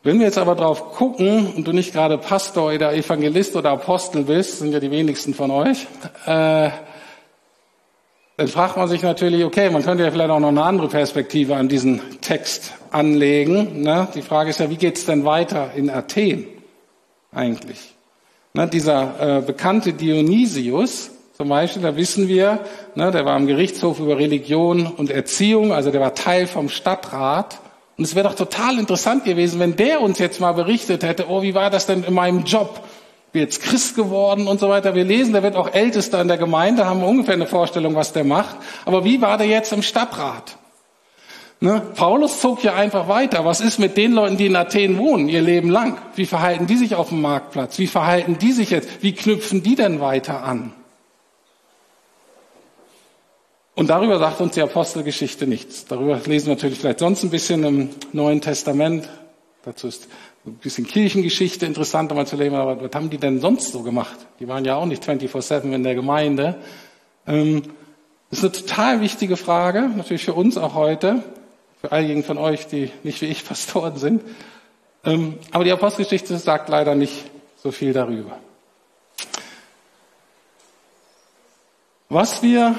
Wenn 0.03 0.17
wir 0.17 0.25
jetzt 0.25 0.39
aber 0.39 0.55
drauf 0.55 0.93
gucken 0.93 1.53
und 1.55 1.67
du 1.67 1.73
nicht 1.73 1.93
gerade 1.93 2.17
Pastor 2.17 2.73
oder 2.73 2.93
Evangelist 2.93 3.55
oder 3.55 3.69
Apostel 3.69 4.23
bist, 4.23 4.57
sind 4.57 4.73
ja 4.73 4.79
die 4.79 4.89
wenigsten 4.89 5.35
von 5.35 5.51
euch, 5.51 5.85
äh, 6.25 6.71
dann 8.37 8.47
fragt 8.47 8.77
man 8.77 8.87
sich 8.87 9.03
natürlich, 9.03 9.43
okay, 9.45 9.69
man 9.69 9.83
könnte 9.83 10.03
ja 10.03 10.09
vielleicht 10.09 10.31
auch 10.31 10.39
noch 10.39 10.47
eine 10.47 10.63
andere 10.63 10.87
Perspektive 10.87 11.55
an 11.55 11.69
diesen 11.69 12.01
Text 12.21 12.73
anlegen. 12.89 13.83
Ne? 13.83 14.07
Die 14.15 14.23
Frage 14.23 14.49
ist 14.49 14.59
ja, 14.59 14.71
wie 14.71 14.77
geht's 14.77 15.05
denn 15.05 15.23
weiter 15.23 15.71
in 15.75 15.91
Athen 15.91 16.47
eigentlich? 17.31 17.93
Ne, 18.53 18.67
dieser 18.67 19.37
äh, 19.37 19.41
bekannte 19.41 19.93
Dionysius 19.93 21.11
zum 21.37 21.49
Beispiel, 21.49 21.81
da 21.81 21.95
wissen 21.95 22.27
wir, 22.27 22.59
ne, 22.95 23.11
der 23.11 23.23
war 23.25 23.35
am 23.35 23.47
Gerichtshof 23.47 23.99
über 23.99 24.17
Religion 24.17 24.87
und 24.87 25.09
Erziehung, 25.09 25.71
also 25.73 25.91
der 25.91 26.01
war 26.01 26.15
Teil 26.15 26.47
vom 26.47 26.69
Stadtrat. 26.69 27.59
Und 28.01 28.05
es 28.05 28.15
wäre 28.15 28.27
doch 28.27 28.33
total 28.33 28.79
interessant 28.79 29.25
gewesen, 29.25 29.59
wenn 29.59 29.75
der 29.75 30.01
uns 30.01 30.17
jetzt 30.17 30.39
mal 30.39 30.53
berichtet 30.53 31.03
hätte, 31.03 31.29
oh, 31.29 31.43
wie 31.43 31.53
war 31.53 31.69
das 31.69 31.85
denn 31.85 32.03
in 32.03 32.15
meinem 32.15 32.45
Job? 32.45 32.83
Bin 33.31 33.43
jetzt 33.43 33.61
Christ 33.61 33.95
geworden 33.95 34.47
und 34.47 34.59
so 34.59 34.69
weiter. 34.69 34.95
Wir 34.95 35.03
lesen, 35.03 35.33
der 35.33 35.43
wird 35.43 35.55
auch 35.55 35.71
Ältester 35.71 36.19
in 36.19 36.27
der 36.27 36.39
Gemeinde, 36.39 36.87
haben 36.87 37.03
ungefähr 37.03 37.35
eine 37.35 37.45
Vorstellung, 37.45 37.93
was 37.93 38.11
der 38.11 38.23
macht. 38.23 38.55
Aber 38.85 39.05
wie 39.05 39.21
war 39.21 39.37
der 39.37 39.45
jetzt 39.45 39.71
im 39.71 39.83
Stadtrat? 39.83 40.57
Ne? 41.59 41.79
Paulus 41.95 42.41
zog 42.41 42.63
ja 42.63 42.73
einfach 42.73 43.07
weiter. 43.07 43.45
Was 43.45 43.61
ist 43.61 43.77
mit 43.77 43.95
den 43.97 44.13
Leuten, 44.13 44.35
die 44.35 44.47
in 44.47 44.55
Athen 44.55 44.97
wohnen, 44.97 45.29
ihr 45.29 45.43
Leben 45.43 45.69
lang? 45.69 45.99
Wie 46.15 46.25
verhalten 46.25 46.65
die 46.65 46.77
sich 46.77 46.95
auf 46.95 47.09
dem 47.09 47.21
Marktplatz? 47.21 47.77
Wie 47.77 47.85
verhalten 47.85 48.39
die 48.39 48.51
sich 48.51 48.71
jetzt? 48.71 48.89
Wie 49.03 49.13
knüpfen 49.13 49.61
die 49.61 49.75
denn 49.75 49.99
weiter 49.99 50.43
an? 50.43 50.73
Und 53.73 53.89
darüber 53.89 54.19
sagt 54.19 54.41
uns 54.41 54.53
die 54.53 54.61
Apostelgeschichte 54.61 55.47
nichts. 55.47 55.85
Darüber 55.85 56.19
lesen 56.25 56.47
wir 56.47 56.55
natürlich 56.55 56.79
vielleicht 56.79 56.99
sonst 56.99 57.23
ein 57.23 57.29
bisschen 57.29 57.63
im 57.63 57.89
Neuen 58.11 58.41
Testament. 58.41 59.07
Dazu 59.63 59.87
ist 59.87 60.09
ein 60.45 60.55
bisschen 60.55 60.87
Kirchengeschichte 60.87 61.65
interessant, 61.65 62.13
mal 62.13 62.27
zu 62.27 62.35
lesen, 62.35 62.55
aber 62.55 62.81
was 62.81 62.91
haben 62.93 63.09
die 63.09 63.17
denn 63.17 63.39
sonst 63.39 63.71
so 63.71 63.83
gemacht? 63.83 64.17
Die 64.39 64.47
waren 64.47 64.65
ja 64.65 64.75
auch 64.75 64.85
nicht 64.85 65.03
24-7 65.03 65.71
in 65.71 65.83
der 65.83 65.95
Gemeinde. 65.95 66.55
Ähm, 67.27 67.63
das 68.29 68.39
ist 68.39 68.43
eine 68.43 68.51
total 68.51 69.01
wichtige 69.01 69.37
Frage, 69.37 69.81
natürlich 69.81 70.25
für 70.25 70.33
uns 70.33 70.57
auch 70.57 70.73
heute, 70.73 71.23
für 71.79 71.91
all 71.91 72.23
von 72.23 72.37
euch, 72.37 72.67
die 72.67 72.91
nicht 73.03 73.21
wie 73.21 73.27
ich 73.27 73.45
Pastoren 73.47 73.97
sind. 73.97 74.21
Ähm, 75.05 75.37
aber 75.51 75.63
die 75.63 75.71
Apostelgeschichte 75.71 76.37
sagt 76.37 76.69
leider 76.69 76.95
nicht 76.95 77.23
so 77.57 77.71
viel 77.71 77.93
darüber. 77.93 78.37
Was 82.09 82.43
wir 82.43 82.75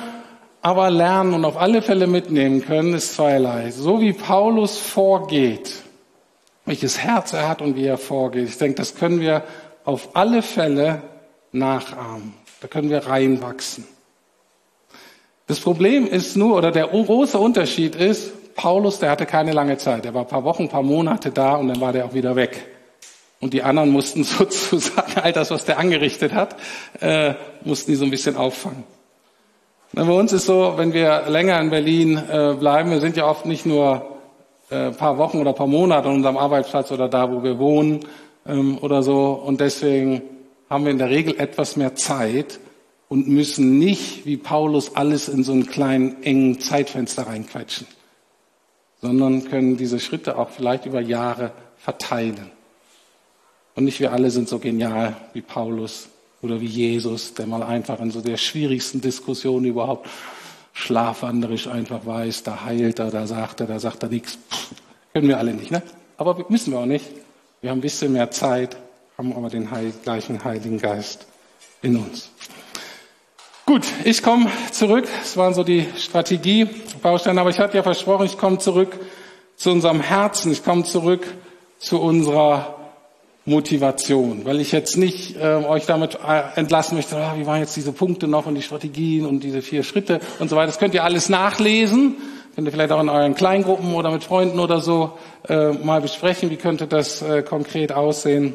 aber 0.63 0.91
lernen 0.91 1.35
und 1.35 1.45
auf 1.45 1.57
alle 1.57 1.83
Fälle 1.83 2.07
mitnehmen 2.07 2.65
können, 2.65 2.95
ist 2.95 3.17
zweierlei. 3.17 3.73
So 3.73 4.01
wie 4.01 4.13
Paulus 4.13 4.79
vorgeht, 4.79 5.75
welches 6.65 6.99
Herz 6.99 7.33
er 7.33 7.49
hat 7.49 7.61
und 7.61 7.75
wie 7.75 7.85
er 7.85 7.99
vorgeht. 7.99 8.49
Ich 8.49 8.59
denke, 8.59 8.77
das 8.77 8.95
können 8.95 9.21
wir 9.21 9.43
auf 9.85 10.11
alle 10.15 10.41
Fälle 10.41 11.03
nachahmen. 11.51 12.35
Da 12.61 12.69
können 12.69 12.91
wir 12.91 13.07
reinwachsen. 13.09 13.85
Das 15.49 15.59
Problem 15.59 16.07
ist 16.07 16.37
nur, 16.37 16.57
oder 16.57 16.71
der 16.71 16.87
große 16.87 17.37
Unterschied 17.37 17.97
ist, 17.97 18.55
Paulus, 18.55 19.01
der 19.01 19.11
hatte 19.11 19.27
keine 19.27 19.53
lange 19.53 19.79
Zeit. 19.79 20.07
Er 20.07 20.15
war 20.15 20.23
ein 20.23 20.29
paar 20.29 20.45
Wochen, 20.45 20.63
ein 20.65 20.69
paar 20.69 20.83
Monate 20.83 21.33
da 21.33 21.57
und 21.57 21.69
dann 21.69 21.81
war 21.81 21.93
der 21.93 22.05
auch 22.05 22.15
wieder 22.15 22.37
weg. 22.37 22.65
Und 23.41 23.53
die 23.53 23.65
anderen 23.65 23.91
mussten 23.91 24.23
sozusagen 24.25 25.21
all 25.21 25.33
das, 25.33 25.51
was 25.51 25.65
der 25.65 25.79
angerichtet 25.79 26.33
hat, 26.33 26.55
äh, 27.01 27.35
mussten 27.65 27.91
die 27.91 27.97
so 27.97 28.05
ein 28.05 28.11
bisschen 28.11 28.37
auffangen. 28.37 28.85
Bei 29.95 30.05
uns 30.05 30.33
ist 30.33 30.47
so, 30.47 30.73
wenn 30.77 30.95
wir 30.95 31.25
länger 31.29 31.61
in 31.61 31.69
Berlin 31.69 32.17
äh, 32.17 32.55
bleiben, 32.59 32.91
wir 32.91 33.01
sind 33.01 33.15
ja 33.19 33.29
oft 33.29 33.45
nicht 33.45 33.67
nur 33.67 34.19
äh, 34.71 34.87
ein 34.87 34.97
paar 34.97 35.19
Wochen 35.19 35.39
oder 35.39 35.51
ein 35.51 35.55
paar 35.55 35.67
Monate 35.67 36.09
an 36.09 36.15
unserem 36.15 36.39
Arbeitsplatz 36.39 36.91
oder 36.93 37.11
da, 37.11 37.31
wo 37.31 37.43
wir 37.43 37.59
wohnen 37.59 38.01
ähm, 38.47 38.79
oder 38.79 39.03
so. 39.03 39.33
Und 39.33 39.61
deswegen 39.61 40.23
haben 40.71 40.85
wir 40.85 40.93
in 40.93 40.99
der 40.99 41.11
Regel 41.11 41.39
etwas 41.39 41.77
mehr 41.77 41.95
Zeit 41.95 42.59
und 43.09 43.29
müssen 43.29 43.79
nicht, 43.79 44.25
wie 44.25 44.39
Paulus, 44.39 44.97
alles 44.97 45.29
in 45.29 45.45
so 45.45 45.53
einen 45.53 45.67
kleinen, 45.67 46.23
engen 46.23 46.59
Zeitfenster 46.59 47.27
reinquetschen, 47.27 47.87
sondern 49.03 49.45
können 49.45 49.77
diese 49.77 50.01
Schritte 50.01 50.39
auch 50.39 50.49
vielleicht 50.49 50.87
über 50.87 51.03
Jahre 51.03 51.53
verteilen. 51.77 52.51
Und 53.75 53.85
nicht 53.85 54.01
wir 54.01 54.15
alle 54.15 54.31
sind 54.31 54.49
so 54.49 54.59
genial 54.59 55.17
wie 55.35 55.43
Paulus 55.43 56.09
oder 56.43 56.61
wie 56.61 56.67
Jesus, 56.67 57.35
der 57.35 57.47
mal 57.47 57.63
einfach 57.63 58.01
in 58.01 58.11
so 58.11 58.21
der 58.21 58.37
schwierigsten 58.37 59.01
Diskussion 59.01 59.65
überhaupt 59.65 60.09
schlafwanderisch 60.73 61.69
einfach 61.69 62.05
weiß, 62.05 62.43
da 62.43 62.65
heilt 62.65 62.99
er, 62.99 63.11
da 63.11 63.27
sagt 63.27 63.61
er, 63.61 63.67
da 63.67 63.79
sagt 63.79 64.03
er 64.03 64.09
nichts. 64.09 64.39
Können 65.13 65.29
wir 65.29 65.39
alle 65.39 65.55
nicht, 65.55 65.71
ne? 65.71 65.83
Aber 66.17 66.45
müssen 66.49 66.73
wir 66.73 66.81
auch 66.81 66.87
nicht. 66.87 67.07
Wir 67.61 67.71
haben 67.71 67.79
ein 67.79 67.83
bisschen 67.83 68.13
mehr 68.13 68.31
Zeit, 68.31 68.77
haben 69.17 69.35
aber 69.37 69.49
den 69.49 69.71
Heil, 69.71 69.93
gleichen 70.03 70.43
Heiligen 70.43 70.79
Geist 70.79 71.27
in 71.81 71.97
uns. 71.97 72.31
Gut, 73.67 73.87
ich 74.05 74.23
komme 74.23 74.51
zurück. 74.73 75.07
Es 75.23 75.37
waren 75.37 75.55
so 75.55 75.63
die 75.63 75.87
Strategiebausteine, 75.97 77.41
aber 77.41 77.51
ich 77.51 77.61
hatte 77.61 77.77
ja 77.77 77.83
versprochen, 77.83 78.27
ich 78.27 78.37
komme 78.37 78.59
zurück 78.59 78.99
zu 79.57 79.71
unserem 79.71 80.01
Herzen. 80.01 80.51
Ich 80.51 80.65
komme 80.65 80.85
zurück 80.85 81.27
zu 81.79 82.01
unserer 82.01 82.82
Motivation, 83.45 84.45
weil 84.45 84.61
ich 84.61 84.71
jetzt 84.71 84.97
nicht 84.97 85.37
äh, 85.37 85.57
euch 85.57 85.85
damit 85.87 86.19
äh, 86.27 86.43
entlassen 86.55 86.97
möchte, 86.97 87.17
ah, 87.17 87.35
wie 87.37 87.45
waren 87.45 87.59
jetzt 87.59 87.75
diese 87.75 87.93
Punkte 87.93 88.29
noch 88.29 88.47
und 88.47 88.55
die 88.55 88.63
Strategien 88.63 89.27
und 89.27 89.41
diese 89.43 89.63
vier 89.63 89.83
Schritte 89.83 90.21
und 90.39 90.49
so 90.49 90.55
weiter. 90.55 90.67
Das 90.67 90.79
könnt 90.79 90.95
ihr 90.95 91.03
alles 91.03 91.29
nachlesen, 91.29 92.17
könnt 92.55 92.69
ihr 92.69 92.73
vielleicht 92.73 92.93
auch 92.93 93.01
in 93.01 93.09
euren 93.09 93.35
Kleingruppen 93.35 93.95
oder 93.95 94.13
mit 94.13 94.23
Freunden 94.23 94.61
oder 94.61 94.81
so 94.81 95.19
äh, 95.49 95.73
mal 95.73 96.01
besprechen, 96.01 96.51
wie 96.51 96.57
könnte 96.57 96.87
das 96.87 97.21
äh, 97.21 97.43
konkret 97.43 97.91
aussehen. 97.91 98.55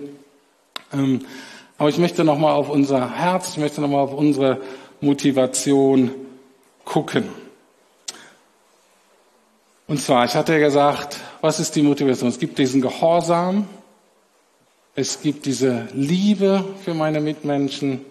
Ähm, 0.94 1.26
aber 1.78 1.90
ich 1.90 1.98
möchte 1.98 2.24
nochmal 2.24 2.54
auf 2.54 2.70
unser 2.70 3.14
Herz, 3.14 3.50
ich 3.52 3.58
möchte 3.58 3.82
nochmal 3.82 4.02
auf 4.02 4.14
unsere 4.14 4.62
Motivation 5.02 6.12
gucken. 6.86 7.26
Und 9.88 10.02
zwar, 10.02 10.26
ich 10.26 10.34
hatte 10.34 10.54
ja 10.54 10.60
gesagt, 10.60 11.18
was 11.42 11.60
ist 11.60 11.76
die 11.76 11.82
Motivation? 11.82 12.30
Es 12.30 12.40
gibt 12.40 12.58
diesen 12.58 12.82
Gehorsam, 12.82 13.68
es 14.98 15.22
gibt 15.22 15.46
diese 15.46 15.88
Liebe 15.94 16.66
für 16.84 16.96
meine 16.96 17.20
Mitmenschen 17.20 18.04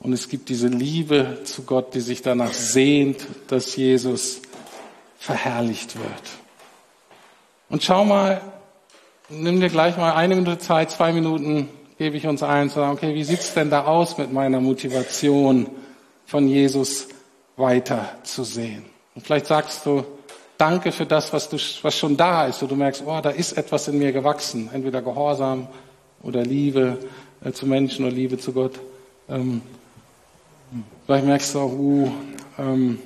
und 0.00 0.12
es 0.12 0.28
gibt 0.28 0.50
diese 0.50 0.68
Liebe 0.68 1.38
zu 1.44 1.62
Gott, 1.62 1.94
die 1.94 2.00
sich 2.00 2.20
danach 2.20 2.52
sehnt, 2.52 3.26
dass 3.48 3.74
Jesus 3.74 4.42
verherrlicht 5.18 5.96
wird. 5.96 6.22
Und 7.70 7.84
schau 7.84 8.04
mal, 8.04 8.42
nimm 9.30 9.60
dir 9.60 9.70
gleich 9.70 9.96
mal 9.96 10.12
eine 10.12 10.34
Minute 10.34 10.58
Zeit, 10.58 10.90
zwei 10.90 11.10
Minuten 11.10 11.70
gebe 11.96 12.18
ich 12.18 12.26
uns 12.26 12.42
ein, 12.42 12.68
zu 12.68 12.74
sagen, 12.74 12.92
okay, 12.92 13.14
wie 13.14 13.24
sieht's 13.24 13.54
denn 13.54 13.70
da 13.70 13.86
aus 13.86 14.18
mit 14.18 14.30
meiner 14.30 14.60
Motivation, 14.60 15.70
von 16.26 16.46
Jesus 16.46 17.08
weiter 17.56 18.10
zu 18.24 18.44
sehen? 18.44 18.84
Und 19.14 19.24
vielleicht 19.24 19.46
sagst 19.46 19.86
du, 19.86 20.04
danke 20.58 20.92
für 20.92 21.06
das, 21.06 21.32
was, 21.32 21.48
du, 21.48 21.56
was 21.80 21.96
schon 21.96 22.18
da 22.18 22.44
ist. 22.44 22.62
Und 22.62 22.70
du 22.70 22.76
merkst, 22.76 23.04
oh, 23.06 23.20
da 23.22 23.30
ist 23.30 23.52
etwas 23.56 23.88
in 23.88 23.96
mir 23.96 24.12
gewachsen. 24.12 24.68
Entweder 24.70 25.00
Gehorsam 25.00 25.68
oder 26.24 26.42
Liebe 26.42 26.98
äh, 27.44 27.52
zu 27.52 27.66
Menschen 27.66 28.04
oder 28.04 28.14
Liebe 28.14 28.38
zu 28.38 28.52
Gott. 28.52 28.80
Ähm, 29.28 29.62
vielleicht 31.06 31.26
merkst 31.26 31.54
du 31.54 31.60
auch, 31.60 31.72
uh, 31.72 32.10
ähm, 32.58 32.98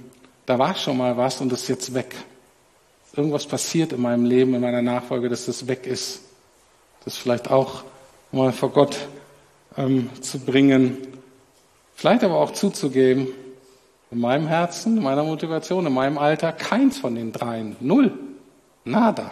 da 0.47 0.59
war 0.59 0.75
schon 0.75 0.97
mal 0.97 1.17
was 1.17 1.41
und 1.41 1.53
das 1.53 1.63
ist 1.63 1.69
jetzt 1.69 1.95
weg. 1.95 2.17
Irgendwas 3.15 3.47
passiert 3.47 3.93
in 3.93 4.01
meinem 4.01 4.25
Leben, 4.25 4.55
in 4.55 4.61
meiner 4.61 4.83
Nachfolge, 4.83 5.29
dass 5.29 5.47
das 5.47 5.67
weg 5.67 5.87
ist. 5.87 6.23
Das 7.05 7.17
vielleicht 7.17 7.51
auch 7.51 7.85
mal 8.33 8.53
vor 8.53 8.71
Gott 8.71 8.97
ähm, 9.77 10.11
zu 10.21 10.39
bringen. 10.39 10.99
Vielleicht 11.95 12.23
aber 12.23 12.37
auch 12.37 12.53
zuzugeben, 12.53 13.29
in 14.11 14.21
meinem 14.21 14.47
Herzen, 14.47 14.97
in 14.97 15.03
meiner 15.03 15.25
Motivation, 15.25 15.87
in 15.87 15.93
meinem 15.93 16.17
Alter, 16.17 16.53
keins 16.53 16.99
von 16.99 17.15
den 17.15 17.33
dreien. 17.33 17.77
Null. 17.81 18.13
Nada. 18.85 19.31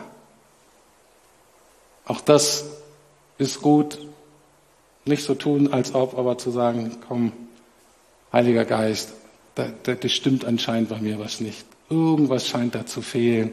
Auch 2.05 2.20
das 2.20 2.64
ist 3.39 3.61
gut, 3.61 3.99
nicht 5.05 5.22
so 5.22 5.34
tun, 5.34 5.72
als 5.72 5.95
ob, 5.95 6.18
aber 6.18 6.39
zu 6.39 6.51
sagen, 6.51 6.97
komm, 7.07 7.32
Heiliger 8.32 8.64
Geist, 8.64 9.12
da, 9.55 9.68
da, 9.84 9.95
das 9.95 10.12
stimmt 10.12 10.45
anscheinend 10.45 10.89
bei 10.89 10.99
mir 10.99 11.18
was 11.18 11.41
nicht. 11.41 11.64
Irgendwas 11.89 12.47
scheint 12.49 12.74
da 12.74 12.84
zu 12.84 13.01
fehlen. 13.01 13.53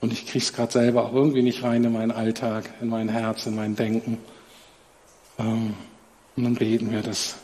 Und 0.00 0.12
ich 0.12 0.26
krieg's 0.26 0.52
gerade 0.52 0.72
selber 0.72 1.06
auch 1.06 1.14
irgendwie 1.14 1.42
nicht 1.42 1.62
rein 1.62 1.84
in 1.84 1.92
meinen 1.92 2.10
Alltag, 2.10 2.68
in 2.80 2.88
mein 2.88 3.08
Herz, 3.08 3.46
in 3.46 3.54
mein 3.54 3.76
Denken. 3.76 4.18
Ähm, 5.38 5.74
und 6.36 6.44
dann 6.44 6.54
beten 6.54 6.90
wir, 6.90 7.02
dass 7.02 7.36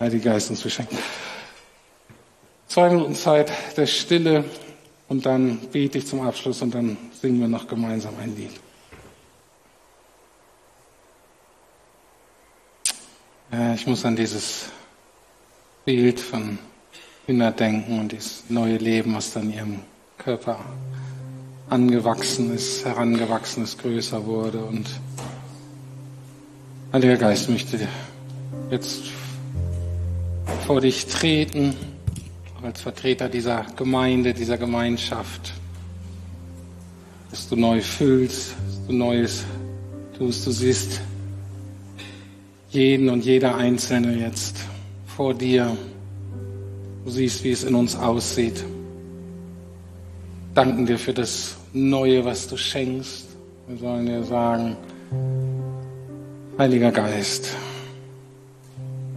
Heiliger 0.00 0.32
Geist 0.32 0.50
uns 0.50 0.62
beschenkt. 0.62 0.92
Zwei 2.66 2.90
Minuten 2.90 3.14
Zeit 3.14 3.52
der 3.76 3.86
Stille 3.86 4.44
und 5.08 5.24
dann 5.24 5.58
bete 5.72 5.98
ich 5.98 6.06
zum 6.06 6.20
Abschluss 6.20 6.60
und 6.62 6.74
dann 6.74 6.96
singen 7.20 7.40
wir 7.40 7.48
noch 7.48 7.68
gemeinsam 7.68 8.14
ein 8.20 8.36
Lied. 8.36 8.50
Ich 13.74 13.86
muss 13.86 14.04
an 14.04 14.16
dieses 14.16 14.66
Bild 15.84 16.20
von 16.20 16.58
Kinderdenken 17.26 18.00
und 18.00 18.12
dieses 18.12 18.44
neue 18.48 18.76
Leben, 18.76 19.14
was 19.14 19.32
dann 19.32 19.52
ihrem 19.52 19.80
Körper 20.18 20.58
angewachsen 21.70 22.54
ist, 22.54 22.84
herangewachsen 22.84 23.64
ist, 23.64 23.78
größer 23.78 24.24
wurde. 24.26 24.58
Und 24.58 24.86
Heiliger 26.92 27.16
Geist 27.16 27.48
möchte 27.48 27.78
jetzt 28.70 29.04
vor 30.66 30.80
dich 30.80 31.06
treten, 31.06 31.74
als 32.62 32.80
Vertreter 32.80 33.28
dieser 33.28 33.64
Gemeinde, 33.76 34.34
dieser 34.34 34.58
Gemeinschaft, 34.58 35.52
dass 37.30 37.48
du 37.48 37.56
neu 37.56 37.80
fühlst, 37.80 38.54
dass 38.66 38.86
du 38.86 38.92
Neues 38.92 39.44
tust. 40.18 40.46
Du 40.46 40.50
siehst 40.50 41.00
jeden 42.70 43.08
und 43.08 43.24
jeder 43.24 43.56
Einzelne 43.56 44.18
jetzt 44.18 44.56
vor 45.06 45.34
dir. 45.34 45.76
Du 47.04 47.10
siehst, 47.10 47.44
wie 47.44 47.52
es 47.52 47.64
in 47.64 47.74
uns 47.74 47.96
aussieht. 47.96 48.64
Danken 50.54 50.86
dir 50.86 50.98
für 50.98 51.12
das 51.12 51.56
Neue, 51.72 52.24
was 52.24 52.48
du 52.48 52.56
schenkst. 52.56 53.26
Wir 53.68 53.76
sollen 53.78 54.06
dir 54.06 54.24
sagen, 54.24 54.76
Heiliger 56.58 56.90
Geist, 56.90 57.54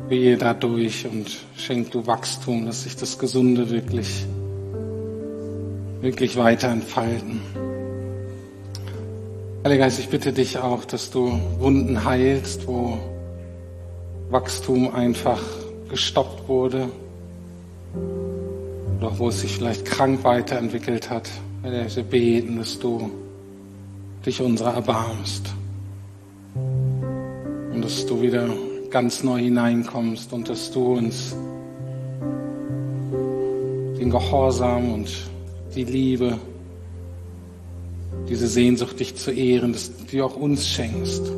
wehe 0.09 0.35
da 0.35 0.53
durch 0.53 1.07
und 1.07 1.39
schenk 1.55 1.91
du 1.91 2.05
Wachstum, 2.05 2.65
dass 2.65 2.83
sich 2.83 2.97
das 2.97 3.17
Gesunde 3.17 3.69
wirklich, 3.69 4.25
wirklich 6.01 6.35
weiter 6.35 6.67
entfalten. 6.67 7.39
Heiliger 9.63 9.85
Geist, 9.85 9.99
ich 9.99 10.09
bitte 10.09 10.33
dich 10.33 10.57
auch, 10.57 10.83
dass 10.83 11.11
du 11.11 11.39
Wunden 11.59 12.03
heilst, 12.03 12.67
wo 12.67 12.97
Wachstum 14.29 14.93
einfach 14.93 15.41
gestoppt 15.89 16.47
wurde 16.47 16.89
oder 18.99 19.17
wo 19.17 19.29
es 19.29 19.41
sich 19.41 19.55
vielleicht 19.55 19.85
krank 19.85 20.23
weiterentwickelt 20.23 21.09
hat. 21.09 21.29
Wir 21.63 22.03
beten, 22.03 22.57
dass 22.57 22.77
du 22.77 23.09
dich 24.25 24.41
unserer 24.41 24.75
erbarmst 24.75 25.49
und 26.53 27.81
dass 27.81 28.05
du 28.05 28.21
wieder 28.21 28.47
ganz 28.91 29.23
neu 29.23 29.39
hineinkommst 29.39 30.31
und 30.31 30.47
dass 30.47 30.69
du 30.71 30.93
uns 30.93 31.35
den 33.99 34.11
Gehorsam 34.11 34.93
und 34.93 35.09
die 35.75 35.85
Liebe, 35.85 36.37
diese 38.27 38.47
Sehnsucht, 38.47 38.99
dich 38.99 39.15
zu 39.15 39.31
ehren, 39.31 39.73
dass 39.73 39.91
du 40.05 40.23
auch 40.23 40.35
uns 40.35 40.67
schenkst. 40.67 41.31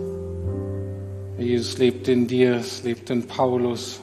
Jesus 1.42 1.80
lebt 1.80 2.08
in 2.08 2.28
dir, 2.28 2.58
es 2.58 2.84
lebt 2.84 3.10
in 3.10 3.26
Paulus, 3.26 4.00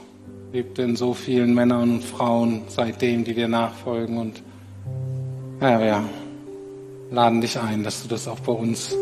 lebt 0.52 0.78
in 0.80 0.96
so 0.96 1.14
vielen 1.14 1.54
Männern 1.54 1.94
und 1.94 2.04
Frauen 2.04 2.62
seitdem, 2.66 3.22
die 3.22 3.32
dir 3.32 3.46
nachfolgen. 3.46 4.18
Und 4.18 4.42
ja, 5.60 5.78
wir 5.80 6.04
laden 7.12 7.40
dich 7.40 7.58
ein, 7.58 7.84
dass 7.84 8.02
du 8.02 8.08
das 8.08 8.26
auch 8.26 8.40
bei 8.40 8.52
uns 8.52 8.94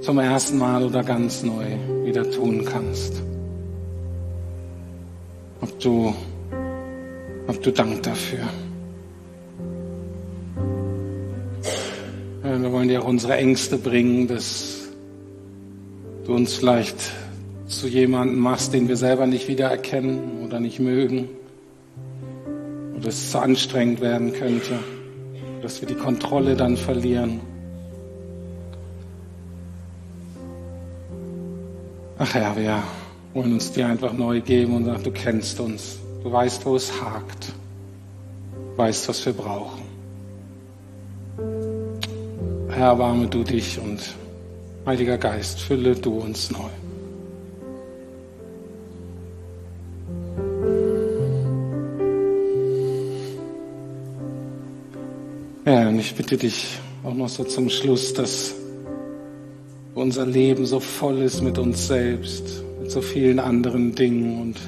zum 0.00 0.18
ersten 0.18 0.58
Mal 0.58 0.82
oder 0.82 1.04
ganz 1.04 1.44
neu 1.44 1.64
wieder 2.04 2.28
tun 2.28 2.64
kannst. 2.64 3.22
Ob 5.60 5.78
du, 5.78 6.14
ob 7.46 7.62
du 7.62 7.70
Dank 7.70 8.02
dafür. 8.02 8.40
Wir 12.42 12.72
wollen 12.72 12.88
dir 12.88 13.02
auch 13.02 13.08
unsere 13.08 13.36
Ängste 13.36 13.78
bringen, 13.78 14.26
dass 14.26 14.88
du 16.24 16.34
uns 16.34 16.54
vielleicht 16.54 17.12
zu 17.66 17.88
jemandem 17.88 18.38
machst, 18.38 18.72
den 18.72 18.88
wir 18.88 18.96
selber 18.96 19.26
nicht 19.26 19.48
wiedererkennen 19.48 20.44
oder 20.44 20.60
nicht 20.60 20.78
mögen. 20.78 21.28
Oder 22.96 23.08
es 23.08 23.30
zu 23.30 23.38
anstrengend 23.38 24.00
werden 24.00 24.32
könnte. 24.32 24.78
Dass 25.62 25.80
wir 25.80 25.88
die 25.88 25.94
Kontrolle 25.94 26.54
dann 26.54 26.76
verlieren. 26.76 27.40
Ach 32.18 32.34
ja, 32.34 32.56
wir 32.56 32.82
wollen 33.34 33.52
uns 33.52 33.72
dir 33.72 33.86
einfach 33.86 34.12
neu 34.12 34.40
geben 34.40 34.76
und 34.76 34.84
sagen, 34.86 35.02
du 35.02 35.10
kennst 35.10 35.60
uns. 35.60 35.98
Du 36.22 36.32
weißt, 36.32 36.64
wo 36.64 36.76
es 36.76 36.90
hakt. 37.00 37.52
Du 38.54 38.78
weißt, 38.78 39.08
was 39.08 39.26
wir 39.26 39.32
brauchen. 39.32 39.82
Herr, 42.68 42.88
erbarme 42.88 43.26
du 43.26 43.42
dich 43.42 43.78
und 43.78 44.00
Heiliger 44.86 45.18
Geist, 45.18 45.60
fülle 45.60 45.96
du 45.96 46.18
uns 46.18 46.50
neu. 46.50 46.68
Ja, 55.66 55.88
und 55.88 55.98
ich 55.98 56.14
bitte 56.14 56.36
dich 56.36 56.78
auch 57.02 57.12
noch 57.12 57.28
so 57.28 57.42
zum 57.42 57.68
Schluss, 57.68 58.14
dass 58.14 58.54
unser 59.96 60.24
Leben 60.24 60.64
so 60.64 60.78
voll 60.78 61.18
ist 61.18 61.42
mit 61.42 61.58
uns 61.58 61.88
selbst, 61.88 62.62
mit 62.80 62.88
so 62.92 63.00
vielen 63.00 63.40
anderen 63.40 63.92
Dingen 63.92 64.40
und 64.40 64.60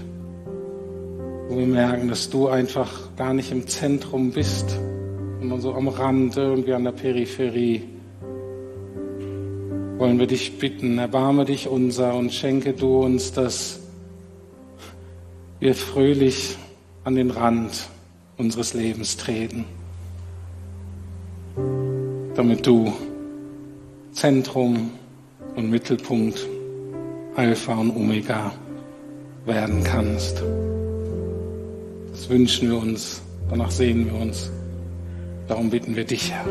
wo 1.49 1.57
wir 1.57 1.69
merken, 1.69 2.09
dass 2.09 2.29
du 2.29 2.49
einfach 2.49 3.15
gar 3.15 3.33
nicht 3.33 3.53
im 3.53 3.69
Zentrum 3.69 4.33
bist, 4.33 4.77
sondern 5.39 5.61
so 5.61 5.73
am 5.73 5.87
Rand, 5.87 6.37
irgendwie 6.37 6.73
an 6.73 6.83
der 6.83 6.91
Peripherie. 6.91 7.85
Wollen 9.99 10.19
wir 10.19 10.27
dich 10.27 10.59
bitten, 10.59 10.99
erbarme 10.99 11.45
dich 11.45 11.69
unser 11.69 12.17
und 12.17 12.33
schenke 12.33 12.73
du 12.73 13.05
uns, 13.05 13.31
dass 13.31 13.79
wir 15.61 15.77
fröhlich 15.77 16.57
an 17.05 17.15
den 17.15 17.31
Rand 17.31 17.89
unseres 18.37 18.75
Lebens 18.75 19.17
treten, 19.17 19.65
damit 22.39 22.65
du 22.65 22.93
Zentrum 24.13 24.93
und 25.57 25.71
Mittelpunkt, 25.71 26.39
Alpha 27.35 27.75
und 27.75 27.91
Omega 27.97 28.53
werden 29.45 29.83
kannst. 29.83 30.41
Das 32.13 32.31
wünschen 32.31 32.71
wir 32.71 32.79
uns, 32.79 33.23
danach 33.51 33.73
sehen 33.73 34.07
wir 34.07 34.21
uns. 34.21 34.53
Darum 35.49 35.69
bitten 35.69 35.97
wir 35.97 36.05
dich, 36.05 36.31
Herr. 36.31 36.45